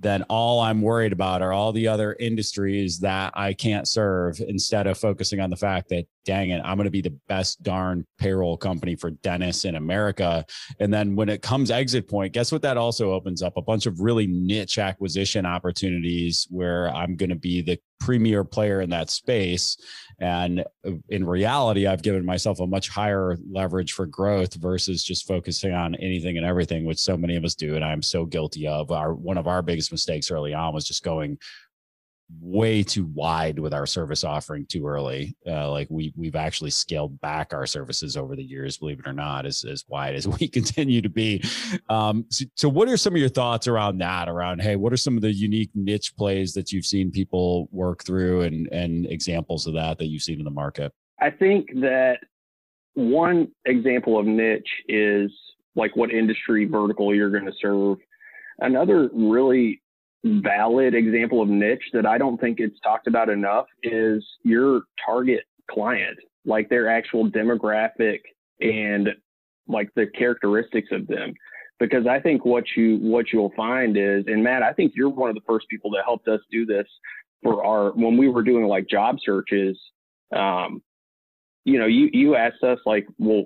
[0.03, 4.89] then all I'm worried about are all the other industries that I can't serve instead
[4.89, 8.05] of focusing on the fact that, dang it, I'm going to be the best darn
[8.19, 10.45] payroll company for dentists in America.
[10.81, 12.63] And then when it comes exit point, guess what?
[12.63, 17.37] That also opens up a bunch of really niche acquisition opportunities where I'm going to
[17.37, 19.77] be the premier player in that space.
[20.23, 25.27] And uh, in reality, I've given myself a much higher leverage for growth versus just
[25.27, 27.75] focusing on anything and everything, which so many of us do.
[27.75, 28.93] And I'm so guilty of.
[28.93, 31.39] Our one of our biggest mistakes early on was just going
[32.41, 35.37] way too wide with our service offering too early.
[35.47, 39.13] Uh, like we we've actually scaled back our services over the years, believe it or
[39.13, 41.43] not, as as wide as we continue to be.
[41.89, 44.29] Um, so, so, what are some of your thoughts around that?
[44.29, 48.05] Around hey, what are some of the unique niche plays that you've seen people work
[48.05, 50.93] through, and and examples of that that you've seen in the market?
[51.21, 52.19] I think that
[52.95, 55.31] one example of niche is
[55.75, 57.99] like what industry vertical you're going to serve.
[58.59, 59.82] Another really
[60.25, 65.45] valid example of niche that I don't think it's talked about enough is your target
[65.71, 68.21] client, like their actual demographic
[68.61, 69.09] and
[69.67, 71.35] like the characteristics of them.
[71.81, 75.31] Because I think what you what you'll find is, and Matt, I think you're one
[75.31, 76.87] of the first people that helped us do this
[77.43, 79.77] for our when we were doing like job searches.
[80.35, 80.81] Um,
[81.65, 83.45] you know, you you asked us like, well,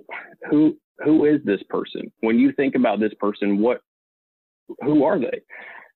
[0.51, 2.11] who who is this person?
[2.19, 3.81] When you think about this person, what
[4.81, 5.41] who are they?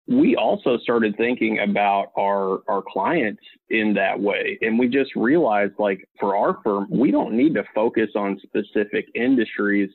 [0.07, 4.57] We also started thinking about our our clients in that way.
[4.61, 9.07] And we just realized like for our firm we don't need to focus on specific
[9.15, 9.89] industries.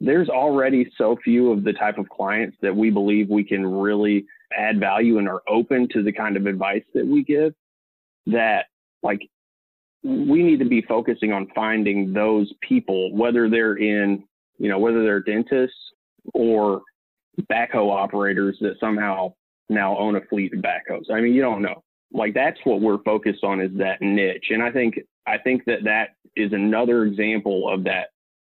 [0.00, 4.26] There's already so few of the type of clients that we believe we can really
[4.56, 7.52] add value and are open to the kind of advice that we give
[8.26, 8.66] that
[9.02, 9.20] like
[10.02, 14.22] we need to be focusing on finding those people whether they're in
[14.58, 15.76] you know whether they're dentists
[16.34, 16.82] or
[17.42, 19.32] backhoe operators that somehow
[19.68, 21.10] now own a fleet of backhoes.
[21.10, 21.82] I mean, you don't know.
[22.12, 24.46] Like that's what we're focused on is that niche.
[24.50, 28.08] And I think I think that that is another example of that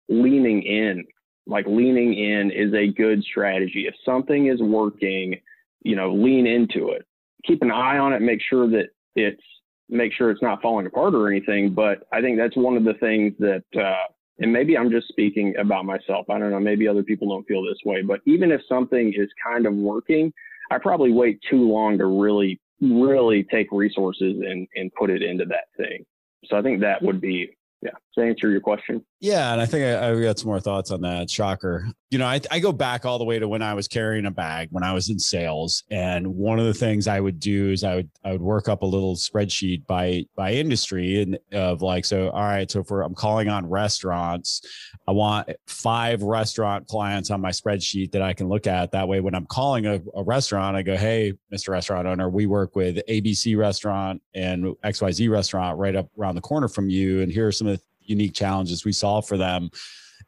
[0.08, 1.04] leaning in.
[1.46, 3.86] Like leaning in is a good strategy.
[3.86, 5.40] If something is working,
[5.82, 7.06] you know, lean into it.
[7.46, 9.42] Keep an eye on it, make sure that it's
[9.90, 11.74] make sure it's not falling apart or anything.
[11.74, 15.54] But I think that's one of the things that uh, and maybe I'm just speaking
[15.58, 16.28] about myself.
[16.28, 16.60] I don't know.
[16.60, 20.32] Maybe other people don't feel this way, but even if something is kind of working,
[20.70, 25.44] I probably wait too long to really, really take resources and, and put it into
[25.46, 26.04] that thing.
[26.46, 27.90] So I think that would be yeah.
[28.16, 29.04] That answer your question?
[29.20, 29.52] Yeah.
[29.52, 31.30] And I think I, I got some more thoughts on that.
[31.30, 31.88] Shocker.
[32.10, 34.30] You know, I, I go back all the way to when I was carrying a
[34.30, 35.82] bag when I was in sales.
[35.90, 38.82] And one of the things I would do is I would, I would work up
[38.82, 42.70] a little spreadsheet by, by industry and of like, so, all right.
[42.70, 44.62] So for, I'm calling on restaurants,
[45.08, 48.92] I want five restaurant clients on my spreadsheet that I can look at.
[48.92, 51.70] That way, when I'm calling a, a restaurant, I go, Hey, Mr.
[51.70, 56.68] Restaurant owner, we work with ABC restaurant and XYZ restaurant right up around the corner
[56.68, 57.22] from you.
[57.22, 59.70] And here are some of the unique challenges we solve for them.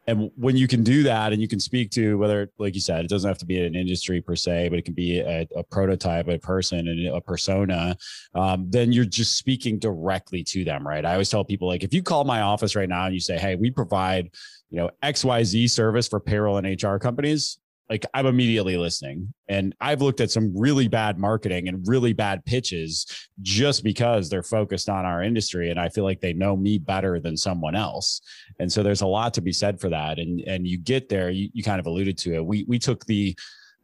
[0.09, 3.05] And when you can do that and you can speak to whether like you said
[3.05, 5.65] it doesn't have to be an industry per se but it can be a, a
[5.65, 7.97] prototype a person and a persona
[8.35, 11.05] um, then you're just speaking directly to them right?
[11.05, 13.37] I always tell people like if you call my office right now and you say
[13.37, 14.31] hey we provide
[14.71, 17.59] you know xyz service for payroll and hr companies
[17.89, 19.33] like I'm immediately listening.
[19.49, 23.07] And I've looked at some really bad marketing and really bad pitches
[23.43, 25.71] just because they're focused on our industry.
[25.71, 28.21] And I feel like they know me better than someone else.
[28.59, 30.19] And so there's a lot to be said for that.
[30.19, 32.45] And and you get there, you, you kind of alluded to it.
[32.45, 33.37] We we took the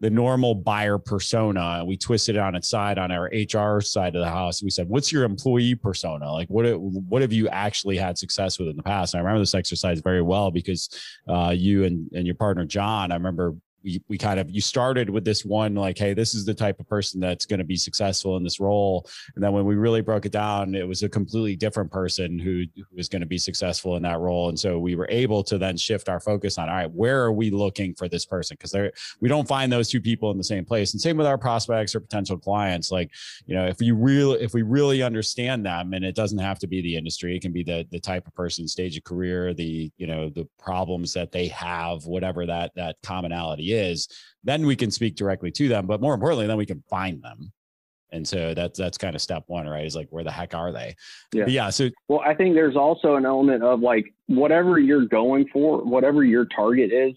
[0.03, 1.84] the normal buyer persona.
[1.86, 4.61] We twisted it on its side on our HR side of the house.
[4.61, 6.30] We said, "What's your employee persona?
[6.32, 9.40] Like, what what have you actually had success with in the past?" And I remember
[9.40, 10.88] this exercise very well because
[11.28, 15.11] uh, you and and your partner John, I remember we, we kind of you started
[15.11, 17.76] with this one like hey this is the type of person that's going to be
[17.76, 19.09] successful in this role.
[19.35, 22.64] And then when we really broke it down it was a completely different person who,
[22.76, 24.49] who was going to be successful in that role.
[24.49, 27.33] And so we were able to then shift our focus on all right where are
[27.33, 28.57] we looking for this person?
[28.59, 30.93] Because there we don't find those two people in the same place.
[30.93, 32.91] And same with our prospects or potential clients.
[32.91, 33.11] Like
[33.47, 36.66] you know if you really if we really understand them and it doesn't have to
[36.66, 39.91] be the industry it can be the the type of person stage of career the
[39.97, 44.09] you know the problems that they have whatever that that commonality is,
[44.45, 45.87] then we can speak directly to them.
[45.87, 47.53] But more importantly, then we can find them.
[48.12, 49.87] And so that's that's kind of step one, right?
[49.87, 50.95] Is like where the heck are they?
[51.33, 51.45] Yeah.
[51.45, 51.70] But yeah.
[51.70, 56.23] So well, I think there's also an element of like whatever you're going for, whatever
[56.23, 57.14] your target is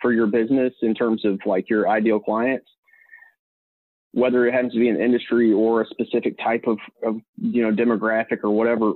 [0.00, 2.66] for your business in terms of like your ideal clients,
[4.12, 7.70] whether it happens to be an industry or a specific type of, of you know
[7.70, 8.92] demographic or whatever.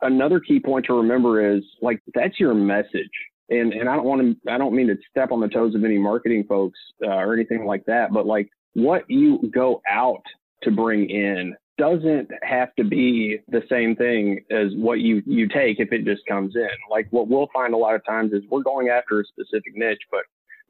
[0.00, 3.10] Another key point to remember is like that's your message
[3.50, 5.84] and and I don't want to I don't mean to step on the toes of
[5.84, 10.22] any marketing folks uh, or anything like that, but like what you go out
[10.62, 15.80] to bring in doesn't have to be the same thing as what you you take
[15.80, 16.68] if it just comes in.
[16.90, 20.02] Like what we'll find a lot of times is we're going after a specific niche,
[20.10, 20.22] but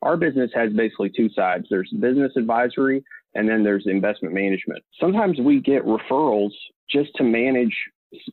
[0.02, 1.66] our business has basically two sides.
[1.68, 3.04] There's business advisory
[3.34, 4.82] and then there's investment management.
[4.98, 6.52] Sometimes we get referrals
[6.88, 7.76] just to manage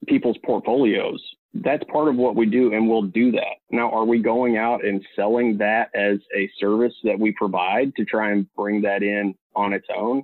[0.07, 1.21] people's portfolios
[1.63, 3.57] that's part of what we do and we'll do that.
[3.71, 8.05] Now, are we going out and selling that as a service that we provide to
[8.05, 10.23] try and bring that in on its own?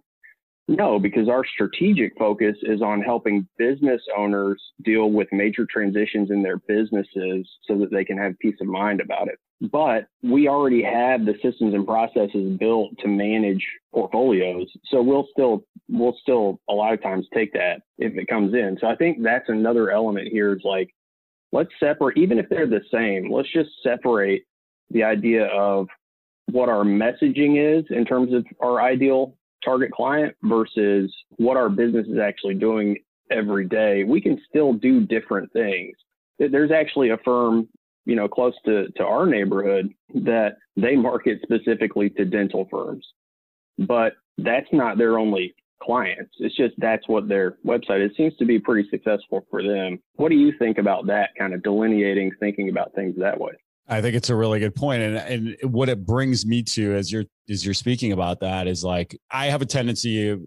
[0.67, 6.41] No, because our strategic focus is on helping business owners deal with major transitions in
[6.41, 9.37] their businesses so that they can have peace of mind about it.
[9.71, 14.67] But we already have the systems and processes built to manage portfolios.
[14.85, 18.77] So we'll still, we'll still a lot of times take that if it comes in.
[18.79, 20.89] So I think that's another element here is like,
[21.53, 24.43] let's separate, even if they're the same, let's just separate
[24.89, 25.87] the idea of
[26.51, 32.07] what our messaging is in terms of our ideal target client versus what our business
[32.07, 32.97] is actually doing
[33.31, 34.03] every day.
[34.03, 35.95] We can still do different things.
[36.39, 37.69] There's actually a firm,
[38.05, 43.07] you know, close to, to our neighborhood that they market specifically to dental firms,
[43.77, 45.53] but that's not their only
[45.83, 46.31] clients.
[46.39, 49.99] It's just that's what their website It seems to be pretty successful for them.
[50.15, 53.53] What do you think about that kind of delineating, thinking about things that way?
[53.87, 55.03] I think it's a really good point.
[55.03, 55.17] And
[55.61, 59.19] and what it brings me to as you're as you're speaking about that is like
[59.29, 60.37] I have a tendency uh,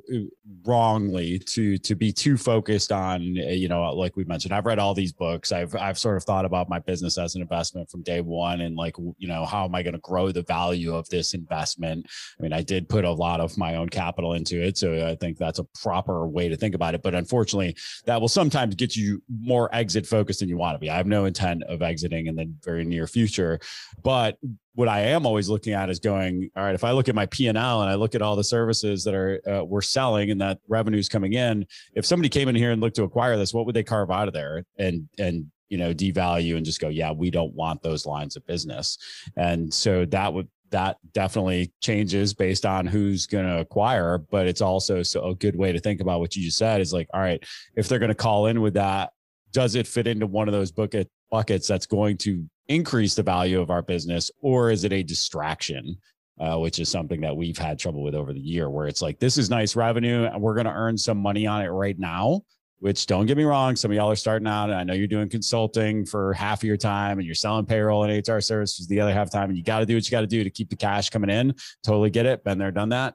[0.65, 4.79] wrongly to to be too focused on uh, you know like we mentioned I've read
[4.79, 5.53] all these books.
[5.53, 8.77] I've I've sort of thought about my business as an investment from day one and
[8.77, 12.07] like you know how am I going to grow the value of this investment?
[12.39, 15.17] I mean I did put a lot of my own capital into it so I
[15.17, 17.77] think that's a proper way to think about it but unfortunately
[18.07, 20.89] that will sometimes get you more exit focused than you want to be.
[20.89, 23.61] I have no intent of exiting in the very near future
[24.03, 24.39] but
[24.77, 27.25] what I am always looking at is going, all right, if I look at my
[27.25, 30.59] P&L and I look at all the services that are uh, we're selling and that
[30.69, 33.75] revenue's coming in, if somebody came in here and looked to acquire this, what would
[33.75, 37.31] they carve out of there and and you know devalue and just go, yeah, we
[37.31, 38.99] don't want those lines of business.
[39.35, 44.61] And so that would that definitely changes based on who's going to acquire, but it's
[44.61, 47.21] also so a good way to think about what you just said is like, all
[47.21, 47.43] right,
[47.77, 49.13] if they're going to call in with that,
[49.53, 53.61] does it fit into one of those bucket buckets that's going to increase the value
[53.61, 55.97] of our business or is it a distraction
[56.39, 59.19] uh, which is something that we've had trouble with over the year where it's like
[59.19, 62.43] this is nice revenue and we're going to earn some money on it right now
[62.79, 65.07] which don't get me wrong some of y'all are starting out and i know you're
[65.07, 69.01] doing consulting for half of your time and you're selling payroll and hr services the
[69.01, 70.69] other half time and you got to do what you got to do to keep
[70.69, 71.55] the cash coming in.
[71.85, 73.15] Totally get it been there done that.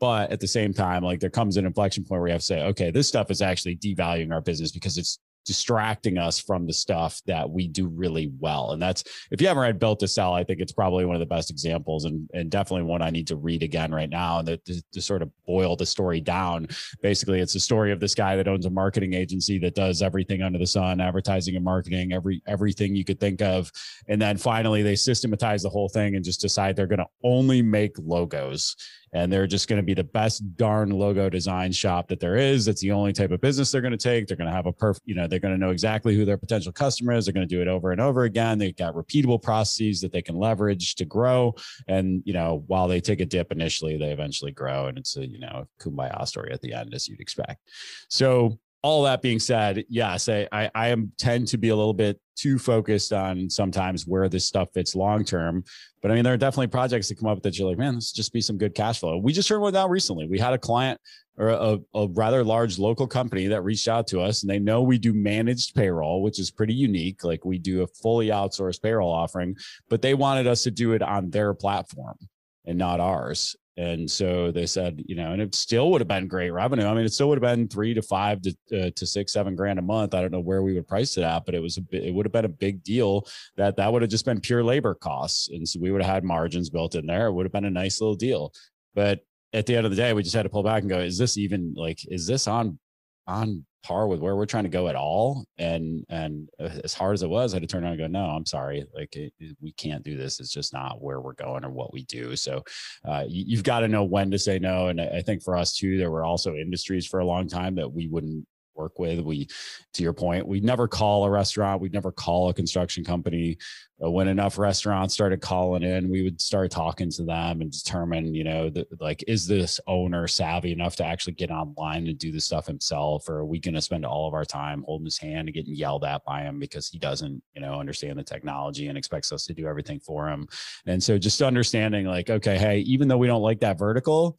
[0.00, 2.46] But at the same time like there comes an inflection point where you have to
[2.46, 5.18] say okay this stuff is actually devaluing our business because it's
[5.48, 8.72] distracting us from the stuff that we do really well.
[8.72, 11.20] And that's if you haven't read Built to Sell, I think it's probably one of
[11.20, 14.40] the best examples and, and definitely one I need to read again right now.
[14.40, 16.68] And to, to sort of boil the story down,
[17.00, 20.42] basically, it's the story of this guy that owns a marketing agency that does everything
[20.42, 23.72] under the sun, advertising and marketing, every everything you could think of.
[24.06, 27.62] And then finally, they systematize the whole thing and just decide they're going to only
[27.62, 28.76] make logos
[29.12, 32.68] and they're just going to be the best darn logo design shop that there is.
[32.68, 34.26] It's the only type of business they're going to take.
[34.26, 36.38] They're going to have a perfect, you know, they're going to know exactly who their
[36.38, 37.26] potential customer is.
[37.26, 38.58] They're going to do it over and over again.
[38.58, 41.54] They've got repeatable processes that they can leverage to grow.
[41.86, 44.86] And, you know, while they take a dip initially, they eventually grow.
[44.86, 47.62] And it's a, you know, kumbaya story at the end, as you'd expect.
[48.08, 51.94] So all that being said, yes, I, I, I am tend to be a little
[51.94, 55.64] bit too focused on sometimes where this stuff fits long term.
[56.00, 58.12] But I mean, there are definitely projects that come up that you're like, man, this
[58.12, 59.18] just be some good cash flow.
[59.18, 60.28] We just heard one out recently.
[60.28, 61.00] We had a client
[61.36, 64.82] or a, a rather large local company that reached out to us and they know
[64.82, 67.24] we do managed payroll, which is pretty unique.
[67.24, 69.56] Like we do a fully outsourced payroll offering,
[69.88, 72.16] but they wanted us to do it on their platform
[72.64, 73.56] and not ours.
[73.78, 76.84] And so they said, you know, and it still would have been great revenue.
[76.84, 79.54] I mean, it still would have been three to five to, uh, to six, seven
[79.54, 80.14] grand a month.
[80.14, 82.12] I don't know where we would price it at, but it was a bit, it
[82.12, 83.24] would have been a big deal
[83.56, 85.48] that that would have just been pure labor costs.
[85.50, 87.28] And so we would have had margins built in there.
[87.28, 88.52] It would have been a nice little deal.
[88.96, 89.20] But
[89.52, 91.16] at the end of the day, we just had to pull back and go, is
[91.16, 92.80] this even like, is this on,
[93.28, 95.44] on par with where we're trying to go at all.
[95.58, 98.06] And and uh, as hard as it was, I had to turn around and go,
[98.06, 100.40] no, I'm sorry, like it, we can't do this.
[100.40, 102.34] It's just not where we're going or what we do.
[102.34, 102.64] So
[103.04, 104.88] uh, you, have got to know when to say no.
[104.88, 107.92] And I think for us too, there were also industries for a long time that
[107.92, 108.46] we wouldn't
[108.78, 109.20] work with.
[109.20, 109.48] We,
[109.94, 113.58] to your point, we'd never call a restaurant, we'd never call a construction company.
[114.02, 118.32] Uh, when enough restaurants started calling in, we would start talking to them and determine,
[118.32, 122.30] you know, the, like, is this owner savvy enough to actually get online and do
[122.30, 123.28] the stuff himself?
[123.28, 125.74] Or are we going to spend all of our time holding his hand and getting
[125.74, 129.44] yelled at by him because he doesn't, you know, understand the technology and expects us
[129.46, 130.46] to do everything for him?
[130.86, 134.38] And so just understanding, like, okay, hey, even though we don't like that vertical,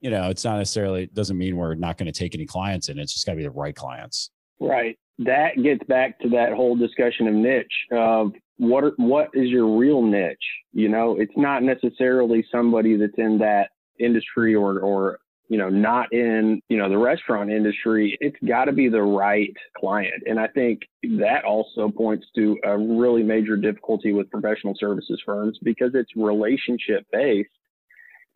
[0.00, 2.98] you know, it's not necessarily doesn't mean we're not going to take any clients in.
[2.98, 4.30] It's just got to be the right clients.
[4.60, 4.98] Right.
[5.18, 9.76] That gets back to that whole discussion of niche of what are, what is your
[9.76, 10.36] real niche?
[10.72, 15.18] You know, it's not necessarily somebody that's in that industry or or
[15.48, 19.52] you know not in you know the restaurant industry it's got to be the right
[19.76, 25.20] client and i think that also points to a really major difficulty with professional services
[25.24, 27.50] firms because it's relationship based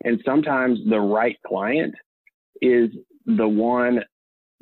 [0.05, 1.95] and sometimes the right client
[2.61, 2.91] is
[3.27, 4.01] the one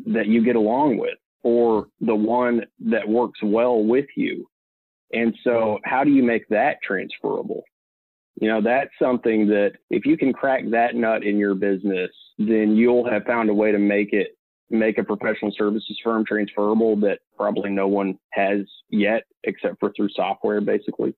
[0.07, 4.47] that you get along with or the one that works well with you.
[5.13, 7.65] And so, how do you make that transferable?
[8.41, 12.77] You know, that's something that if you can crack that nut in your business, then
[12.77, 14.37] you'll have found a way to make it
[14.71, 20.09] make a professional services firm transferable that probably no one has yet except for through
[20.15, 21.13] software basically.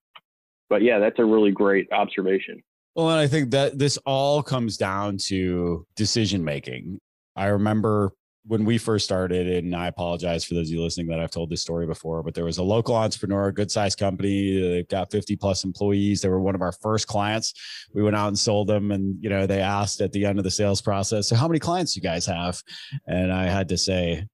[0.70, 2.62] But yeah, that's a really great observation.
[2.94, 7.00] Well, and I think that this all comes down to decision making.
[7.34, 8.12] I remember
[8.44, 11.48] when we first started, and I apologize for those of you listening that I've told
[11.48, 14.60] this story before, but there was a local entrepreneur, a good sized company.
[14.60, 16.20] They've got 50 plus employees.
[16.20, 17.54] They were one of our first clients.
[17.94, 18.90] We went out and sold them.
[18.90, 21.60] And, you know, they asked at the end of the sales process, so how many
[21.60, 22.62] clients you guys have?
[23.06, 24.26] And I had to say,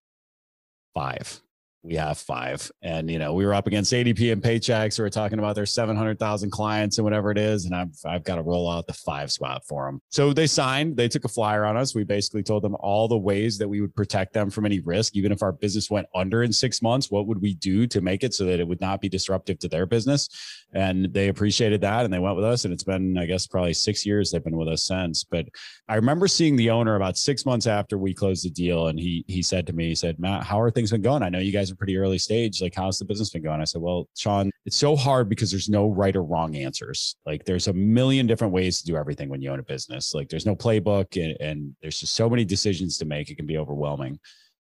[0.95, 1.41] five
[1.83, 2.71] we have five.
[2.83, 4.99] And, you know, we were up against ADP and Paychex.
[4.99, 7.67] We were talking about their 700,000 clients and whatever it is.
[7.67, 10.01] And I've, I've got to roll out the five spot for them.
[10.09, 11.95] So they signed, they took a flyer on us.
[11.95, 15.15] We basically told them all the ways that we would protect them from any risk.
[15.15, 18.25] Even if our business went under in six months, what would we do to make
[18.25, 20.29] it so that it would not be disruptive to their business?
[20.73, 22.65] And they appreciated that and they went with us.
[22.65, 25.23] And it's been, I guess, probably six years they've been with us since.
[25.23, 25.47] But
[25.89, 28.89] I remember seeing the owner about six months after we closed the deal.
[28.89, 31.23] And he, he said to me, he said, Matt, how are things been going?
[31.23, 32.61] I know you guys guys are pretty early stage.
[32.63, 33.61] Like, how's the business been going?
[33.61, 37.17] I said, well, Sean, it's so hard because there's no right or wrong answers.
[37.27, 40.15] Like, there's a million different ways to do everything when you own a business.
[40.15, 43.31] Like, there's no playbook and, and there's just so many decisions to make.
[43.31, 44.19] It can be overwhelming.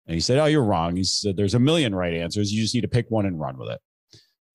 [0.07, 0.97] And he said, oh, you're wrong.
[0.97, 2.53] He said, there's a million right answers.
[2.53, 3.81] You just need to pick one and run with it.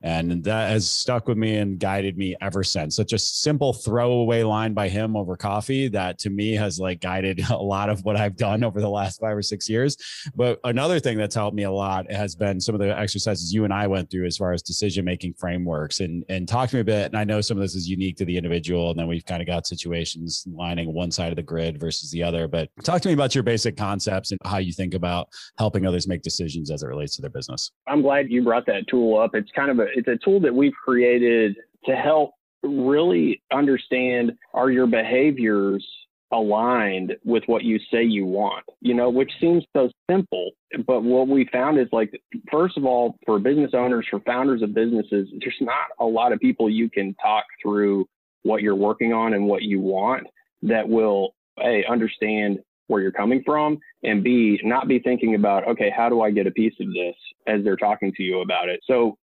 [0.01, 2.95] And that has stuck with me and guided me ever since.
[2.95, 7.39] Such a simple throwaway line by him over coffee that to me has like guided
[7.49, 9.97] a lot of what I've done over the last five or six years.
[10.35, 13.63] But another thing that's helped me a lot has been some of the exercises you
[13.63, 16.81] and I went through as far as decision making frameworks and and talk to me
[16.81, 17.07] a bit.
[17.07, 19.41] And I know some of this is unique to the individual, and then we've kind
[19.41, 22.47] of got situations lining one side of the grid versus the other.
[22.47, 26.07] But talk to me about your basic concepts and how you think about helping others
[26.07, 27.71] make decisions as it relates to their business.
[27.87, 29.31] I'm glad you brought that tool up.
[29.33, 32.31] It's kind of a it's a tool that we've created to help
[32.63, 35.85] really understand are your behaviors
[36.31, 40.51] aligned with what you say you want, you know, which seems so simple.
[40.85, 42.11] But what we found is like,
[42.51, 46.39] first of all, for business owners, for founders of businesses, there's not a lot of
[46.39, 48.05] people you can talk through
[48.43, 50.27] what you're working on and what you want
[50.63, 55.91] that will, A, understand where you're coming from and B, not be thinking about, okay,
[55.95, 57.15] how do I get a piece of this
[57.47, 58.79] as they're talking to you about it?
[58.85, 59.17] So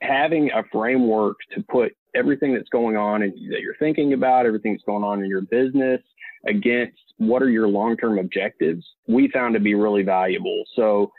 [0.00, 4.72] having a framework to put everything that's going on and that you're thinking about, everything
[4.72, 6.00] that's going on in your business
[6.46, 10.64] against what are your long-term objectives, we found to be really valuable.
[10.74, 11.10] So,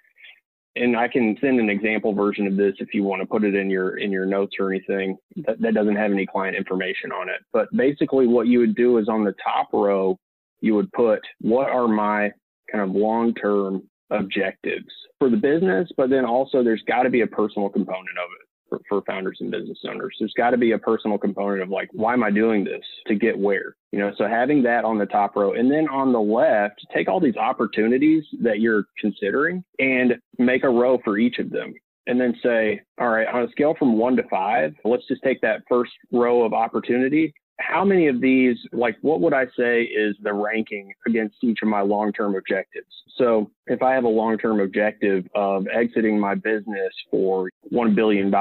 [0.75, 3.53] and I can send an example version of this if you want to put it
[3.53, 7.27] in your in your notes or anything that, that doesn't have any client information on
[7.27, 7.41] it.
[7.51, 10.17] But basically what you would do is on the top row,
[10.61, 12.31] you would put what are my
[12.71, 17.27] kind of long-term objectives for the business, but then also there's got to be a
[17.27, 20.15] personal component of it for, for founders and business owners.
[20.19, 23.15] There's got to be a personal component of like, why am I doing this to
[23.15, 23.75] get where?
[23.91, 25.53] You know, so having that on the top row.
[25.53, 30.69] And then on the left, take all these opportunities that you're considering and make a
[30.69, 31.73] row for each of them.
[32.07, 35.41] And then say, all right, on a scale from one to five, let's just take
[35.41, 40.15] that first row of opportunity how many of these, like, what would I say is
[40.21, 42.87] the ranking against each of my long term objectives?
[43.15, 48.33] So, if I have a long term objective of exiting my business for $1 billion,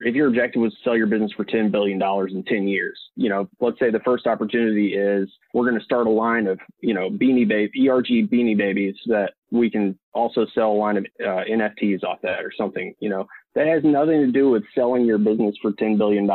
[0.00, 3.28] if your objective was to sell your business for $10 billion in 10 years, you
[3.28, 6.92] know, let's say the first opportunity is we're going to start a line of, you
[6.92, 11.44] know, beanie baby, ERG beanie babies that we can also sell a line of uh,
[11.50, 15.18] NFTs off that or something, you know, that has nothing to do with selling your
[15.18, 16.28] business for $10 billion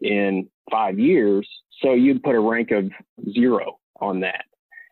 [0.00, 1.48] in five years.
[1.82, 2.90] So you'd put a rank of
[3.32, 4.44] zero on that.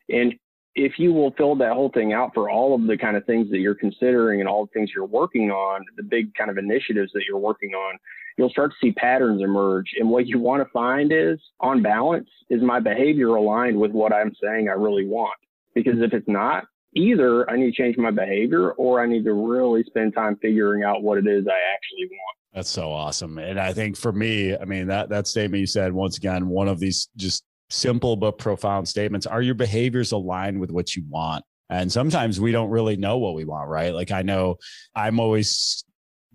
[0.08, 0.34] And
[0.74, 3.50] if you will fill that whole thing out for all of the kind of things
[3.50, 7.12] that you're considering and all the things you're working on, the big kind of initiatives
[7.12, 7.96] that you're working on,
[8.36, 9.86] you'll start to see patterns emerge.
[9.98, 14.12] And what you want to find is, on balance, is my behavior aligned with what
[14.12, 15.38] I'm saying I really want?
[15.74, 16.64] Because if it's not,
[16.96, 20.82] either I need to change my behavior or I need to really spend time figuring
[20.82, 22.38] out what it is I actually want.
[22.54, 23.38] That's so awesome.
[23.38, 26.68] And I think for me, I mean, that, that statement you said, once again, one
[26.68, 31.44] of these just simple but profound statements are your behaviors aligned with what you want?
[31.68, 33.92] And sometimes we don't really know what we want, right?
[33.92, 34.56] Like I know
[34.94, 35.84] I'm always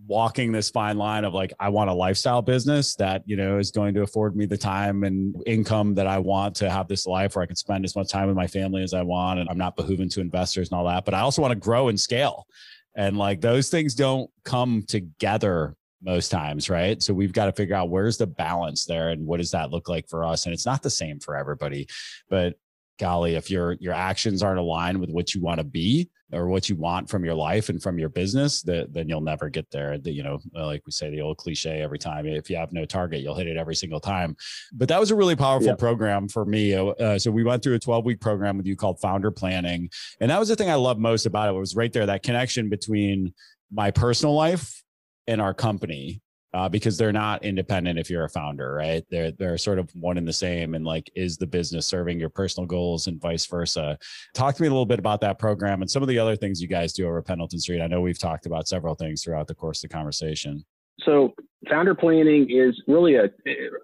[0.07, 3.71] walking this fine line of like I want a lifestyle business that you know is
[3.71, 7.35] going to afford me the time and income that I want to have this life
[7.35, 9.57] where I can spend as much time with my family as I want and I'm
[9.57, 12.47] not behooving to investors and all that but I also want to grow and scale
[12.95, 17.01] and like those things don't come together most times, right?
[17.01, 19.89] So we've got to figure out where's the balance there and what does that look
[19.89, 20.45] like for us?
[20.45, 21.87] And it's not the same for everybody,
[22.29, 22.55] but
[22.99, 26.69] golly, if your your actions aren't aligned with what you want to be or what
[26.69, 29.97] you want from your life and from your business, that then you'll never get there.
[29.97, 32.85] The, you know, like we say the old cliche every time: if you have no
[32.85, 34.35] target, you'll hit it every single time.
[34.73, 36.75] But that was a really powerful program for me.
[36.75, 39.89] Uh, so we went through a 12 week program with you called Founder Planning,
[40.19, 41.57] and that was the thing I loved most about it.
[41.57, 43.33] Was right there that connection between
[43.71, 44.83] my personal life
[45.29, 46.21] in our company
[46.53, 49.03] uh, because they're not independent if you're a founder, right?
[49.11, 50.73] They're they're sort of one and the same.
[50.73, 53.97] And like, is the business serving your personal goals and vice versa?
[54.33, 56.61] Talk to me a little bit about that program and some of the other things
[56.61, 57.81] you guys do over Pendleton Street.
[57.81, 60.65] I know we've talked about several things throughout the course of the conversation.
[61.05, 61.33] So
[61.69, 63.29] founder planning is really a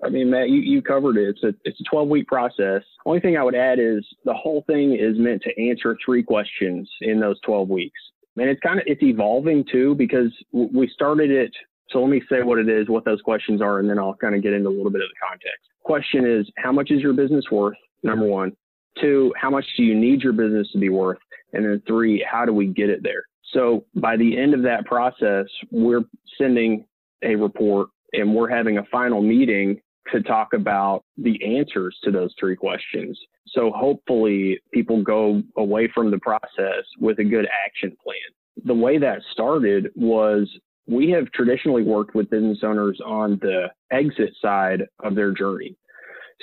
[0.04, 3.20] i mean matt you, you covered it it's a it's a 12 week process only
[3.20, 7.20] thing i would add is the whole thing is meant to answer three questions in
[7.20, 8.00] those 12 weeks
[8.38, 11.52] and it's kind of it's evolving too because we started it
[11.90, 14.36] so let me say what it is what those questions are and then i'll kind
[14.36, 15.62] of get into a little bit of the context.
[15.84, 18.52] Question is how much is your business worth number one?
[19.00, 21.20] Two how much do you need your business to be worth?
[21.54, 23.24] And then three how do we get it there?
[23.54, 26.04] So by the end of that process we're
[26.38, 26.86] sending
[27.24, 29.80] a report and we're having a final meeting
[30.12, 33.20] to talk about the answers to those three questions.
[33.50, 38.18] So hopefully people go away from the process with a good action plan.
[38.66, 40.50] The way that started was
[40.88, 45.76] we have traditionally worked with business owners on the exit side of their journey.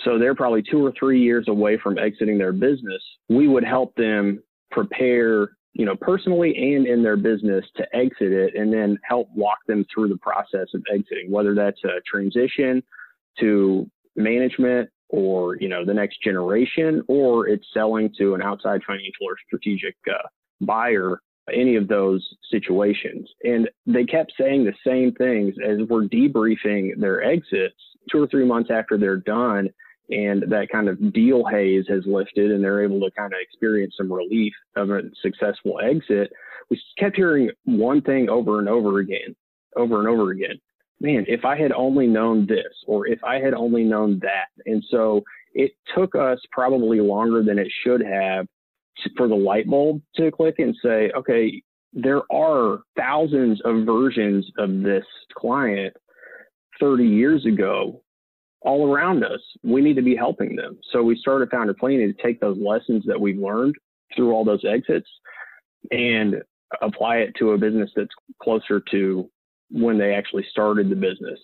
[0.05, 3.03] So they're probably two or three years away from exiting their business.
[3.29, 8.55] We would help them prepare, you know, personally and in their business to exit it
[8.57, 12.83] and then help walk them through the process of exiting, whether that's a transition
[13.41, 19.27] to management or you know the next generation or it's selling to an outside financial
[19.27, 20.27] or strategic uh,
[20.61, 21.21] buyer
[21.53, 23.29] any of those situations.
[23.43, 27.75] And they kept saying the same things as we're debriefing their exits
[28.11, 29.69] two or three months after they're done
[30.11, 33.95] and that kind of deal haze has lifted and they're able to kind of experience
[33.97, 36.33] some relief of a successful exit.
[36.71, 39.35] We kept hearing one thing over and over again
[39.77, 40.61] over and over again
[41.03, 44.47] man, if I had only known this or if I had only known that.
[44.67, 45.23] And so
[45.53, 48.47] it took us probably longer than it should have
[49.03, 51.61] to, for the light bulb to click and say, okay,
[51.93, 55.05] there are thousands of versions of this
[55.37, 55.95] client
[56.81, 58.01] 30 years ago
[58.61, 59.41] all around us.
[59.65, 60.79] We need to be helping them.
[60.93, 63.75] So we started Founder Planning to take those lessons that we've learned
[64.15, 65.09] through all those exits
[65.91, 66.37] and
[66.81, 69.29] apply it to a business that's closer to
[69.73, 71.41] when they actually started the business.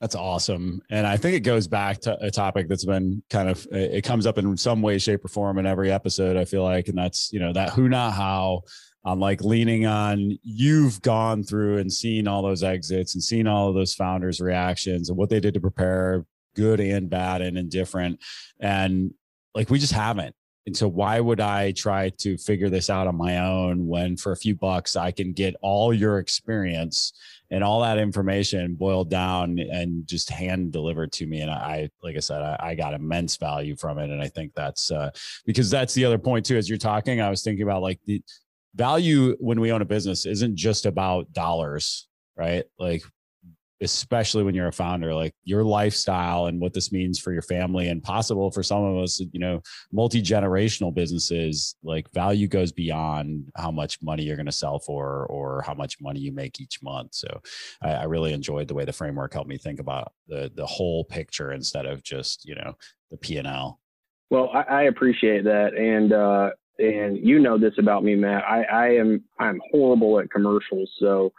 [0.00, 0.82] That's awesome.
[0.90, 4.26] And I think it goes back to a topic that's been kind of, it comes
[4.26, 6.88] up in some way, shape, or form in every episode, I feel like.
[6.88, 8.62] And that's, you know, that who, not how.
[9.04, 13.68] I'm like leaning on you've gone through and seen all those exits and seen all
[13.68, 16.24] of those founders' reactions and what they did to prepare,
[16.54, 18.20] good and bad and indifferent.
[18.60, 19.12] And
[19.54, 20.34] like we just haven't
[20.66, 24.32] and so why would I try to figure this out on my own when for
[24.32, 27.12] a few bucks I can get all your experience
[27.50, 31.40] and all that information boiled down and just hand delivered to me.
[31.40, 34.10] And I, like I said, I, I got immense value from it.
[34.10, 35.10] And I think that's uh,
[35.44, 36.56] because that's the other point too.
[36.56, 38.22] As you're talking, I was thinking about like the
[38.74, 42.64] value when we own a business isn't just about dollars, right?
[42.78, 43.02] Like
[43.82, 47.88] especially when you're a founder like your lifestyle and what this means for your family
[47.88, 49.60] and possible for some of us you know
[49.92, 55.62] multi-generational businesses like value goes beyond how much money you're going to sell for or
[55.62, 57.14] how much money you make each month.
[57.14, 57.40] So
[57.82, 61.04] I, I, really enjoyed the way the framework helped me think about the the whole
[61.04, 62.74] picture instead of just you know
[63.10, 63.80] the p&l
[64.30, 68.44] well i, I appreciate that and uh and you know this about me matt.
[68.44, 71.32] I i am i'm horrible at commercials so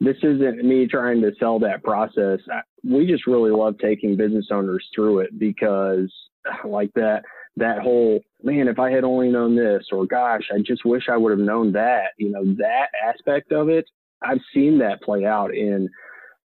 [0.00, 2.40] this isn't me trying to sell that process.
[2.84, 6.12] We just really love taking business owners through it because
[6.64, 7.22] like that
[7.56, 11.16] that whole man if I had only known this or gosh, I just wish I
[11.16, 13.86] would have known that, you know, that aspect of it.
[14.22, 15.88] I've seen that play out in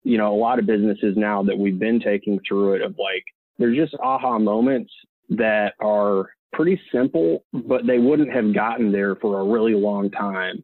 [0.03, 3.23] you know, a lot of businesses now that we've been taking through it of like
[3.57, 4.91] there's just aha moments
[5.29, 10.63] that are pretty simple, but they wouldn't have gotten there for a really long time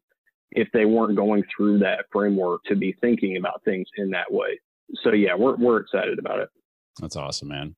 [0.56, 4.60] if they weren't going through that framework to be thinking about things in that way.
[5.04, 6.50] So yeah, we're we're excited about it.
[7.00, 7.76] That's awesome, man.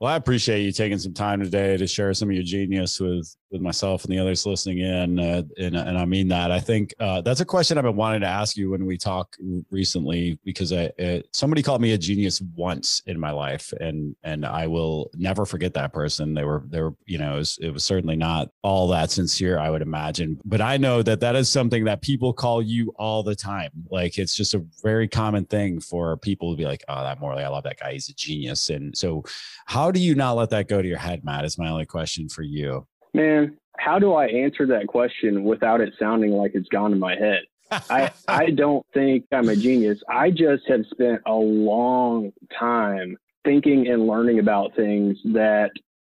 [0.00, 3.34] Well, I appreciate you taking some time today to share some of your genius with
[3.52, 6.50] with myself and the others listening in, uh, and and I mean that.
[6.50, 9.36] I think uh, that's a question I've been wanting to ask you when we talk
[9.70, 14.46] recently because I uh, somebody called me a genius once in my life, and and
[14.46, 16.34] I will never forget that person.
[16.34, 19.58] They were they were you know it was, it was certainly not all that sincere,
[19.58, 23.22] I would imagine, but I know that that is something that people call you all
[23.22, 23.70] the time.
[23.90, 27.44] Like it's just a very common thing for people to be like, oh, that Morley,
[27.44, 28.70] I love that guy, he's a genius.
[28.70, 29.24] And so,
[29.66, 31.44] how do you not let that go to your head, Matt?
[31.44, 32.86] Is my only question for you.
[33.14, 37.14] Man, how do I answer that question without it sounding like it's gone to my
[37.14, 37.42] head?
[37.70, 39.98] I I don't think I'm a genius.
[40.08, 45.70] I just have spent a long time thinking and learning about things that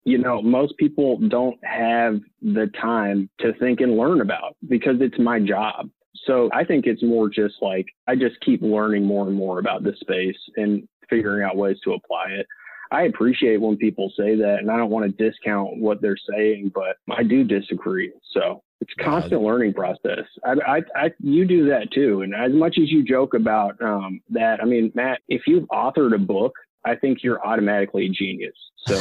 [0.05, 5.19] you know most people don't have the time to think and learn about because it's
[5.19, 5.89] my job.
[6.25, 9.85] So I think it's more just like I just keep learning more and more about
[9.85, 12.47] this space and figuring out ways to apply it.
[12.91, 16.73] I appreciate when people say that, and I don't want to discount what they're saying,
[16.75, 18.13] but I do disagree.
[18.33, 20.25] So it's constant learning process.
[20.45, 22.23] I, I, I, you do that too.
[22.23, 26.15] And as much as you joke about um, that, I mean, Matt, if you've authored
[26.15, 26.53] a book,
[26.85, 28.55] I think you're automatically a genius.
[28.87, 28.95] So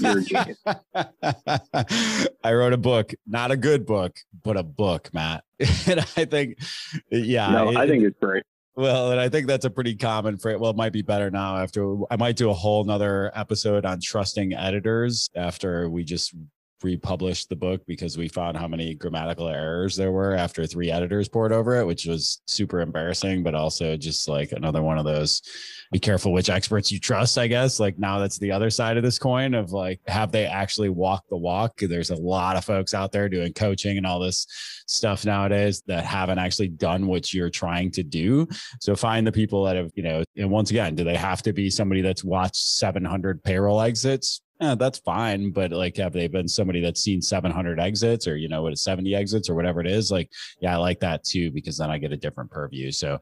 [0.00, 0.58] you're a genius.
[2.42, 5.44] I wrote a book, not a good book, but a book, Matt.
[5.86, 6.58] and I think,
[7.10, 8.44] yeah, no, it, I think it's great.
[8.78, 10.56] Well, and I think that's a pretty common phrase.
[10.60, 13.98] Well, it might be better now after I might do a whole nother episode on
[14.00, 16.32] trusting editors after we just
[16.82, 21.28] republished the book because we found how many grammatical errors there were after three editors
[21.28, 25.42] poured over it, which was super embarrassing, but also just like another one of those
[25.90, 27.80] be careful which experts you trust, I guess.
[27.80, 31.30] Like now that's the other side of this coin of like, have they actually walked
[31.30, 31.78] the walk?
[31.78, 34.46] There's a lot of folks out there doing coaching and all this
[34.86, 38.46] stuff nowadays that haven't actually done what you're trying to do.
[38.80, 41.52] So find the people that have, you know, and once again, do they have to
[41.52, 44.42] be somebody that's watched 700 payroll exits?
[44.60, 45.50] Yeah, that's fine.
[45.50, 49.14] But like, have they been somebody that's seen 700 exits or, you know, what 70
[49.14, 50.10] exits or whatever it is?
[50.10, 50.30] Like,
[50.60, 52.90] yeah, I like that too, because then I get a different purview.
[52.90, 53.18] So,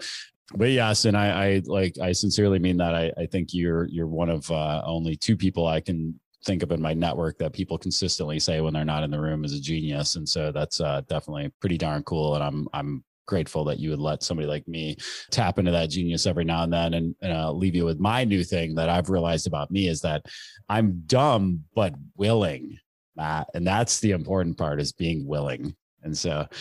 [0.54, 2.94] but yes, and I, I like, I sincerely mean that.
[2.94, 6.70] I, I think you're, you're one of uh, only two people I can think of
[6.70, 9.60] in my network that people consistently say when they're not in the room is a
[9.60, 10.16] genius.
[10.16, 12.36] And so that's uh, definitely pretty darn cool.
[12.36, 14.96] And I'm, I'm grateful that you would let somebody like me
[15.30, 18.24] tap into that genius every now and then and, and uh, leave you with my
[18.24, 20.24] new thing that I've realized about me is that
[20.68, 22.78] I'm dumb but willing,
[23.16, 25.74] Matt, and that's the important part is being willing.
[26.02, 26.46] And so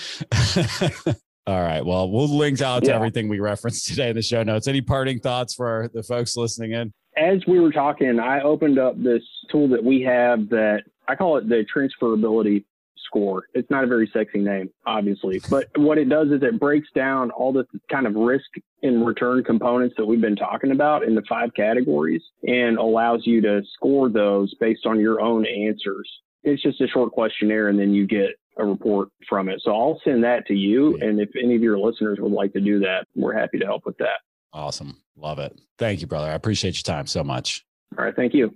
[1.48, 1.86] All right.
[1.86, 2.96] Well, we'll link out to yeah.
[2.96, 4.68] everything we referenced today in the show notes.
[4.68, 6.92] Any parting thoughts for the folks listening in?
[7.18, 11.38] As we were talking, I opened up this tool that we have that I call
[11.38, 12.66] it the transferability
[13.06, 13.44] score.
[13.54, 17.32] It's not a very sexy name, obviously, but what it does is it breaks down
[17.32, 18.46] all the kind of risk
[18.84, 23.62] and return components that we've been talking about into five categories and allows you to
[23.74, 26.10] score those based on your own answers.
[26.44, 29.62] It's just a short questionnaire and then you get a report from it.
[29.64, 30.98] So I'll send that to you.
[31.02, 33.86] And if any of your listeners would like to do that, we're happy to help
[33.86, 34.20] with that.
[34.54, 35.02] Awesome.
[35.18, 35.60] Love it.
[35.78, 36.28] Thank you, brother.
[36.28, 37.66] I appreciate your time so much.
[37.98, 38.16] All right.
[38.16, 38.56] Thank you.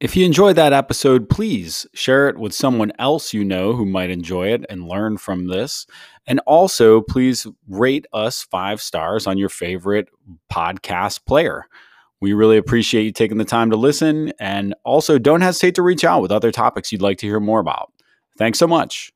[0.00, 4.08] If you enjoyed that episode, please share it with someone else you know who might
[4.08, 5.86] enjoy it and learn from this.
[6.26, 10.08] And also, please rate us five stars on your favorite
[10.50, 11.66] podcast player.
[12.18, 14.32] We really appreciate you taking the time to listen.
[14.40, 17.60] And also, don't hesitate to reach out with other topics you'd like to hear more
[17.60, 17.92] about.
[18.38, 19.12] Thanks so much.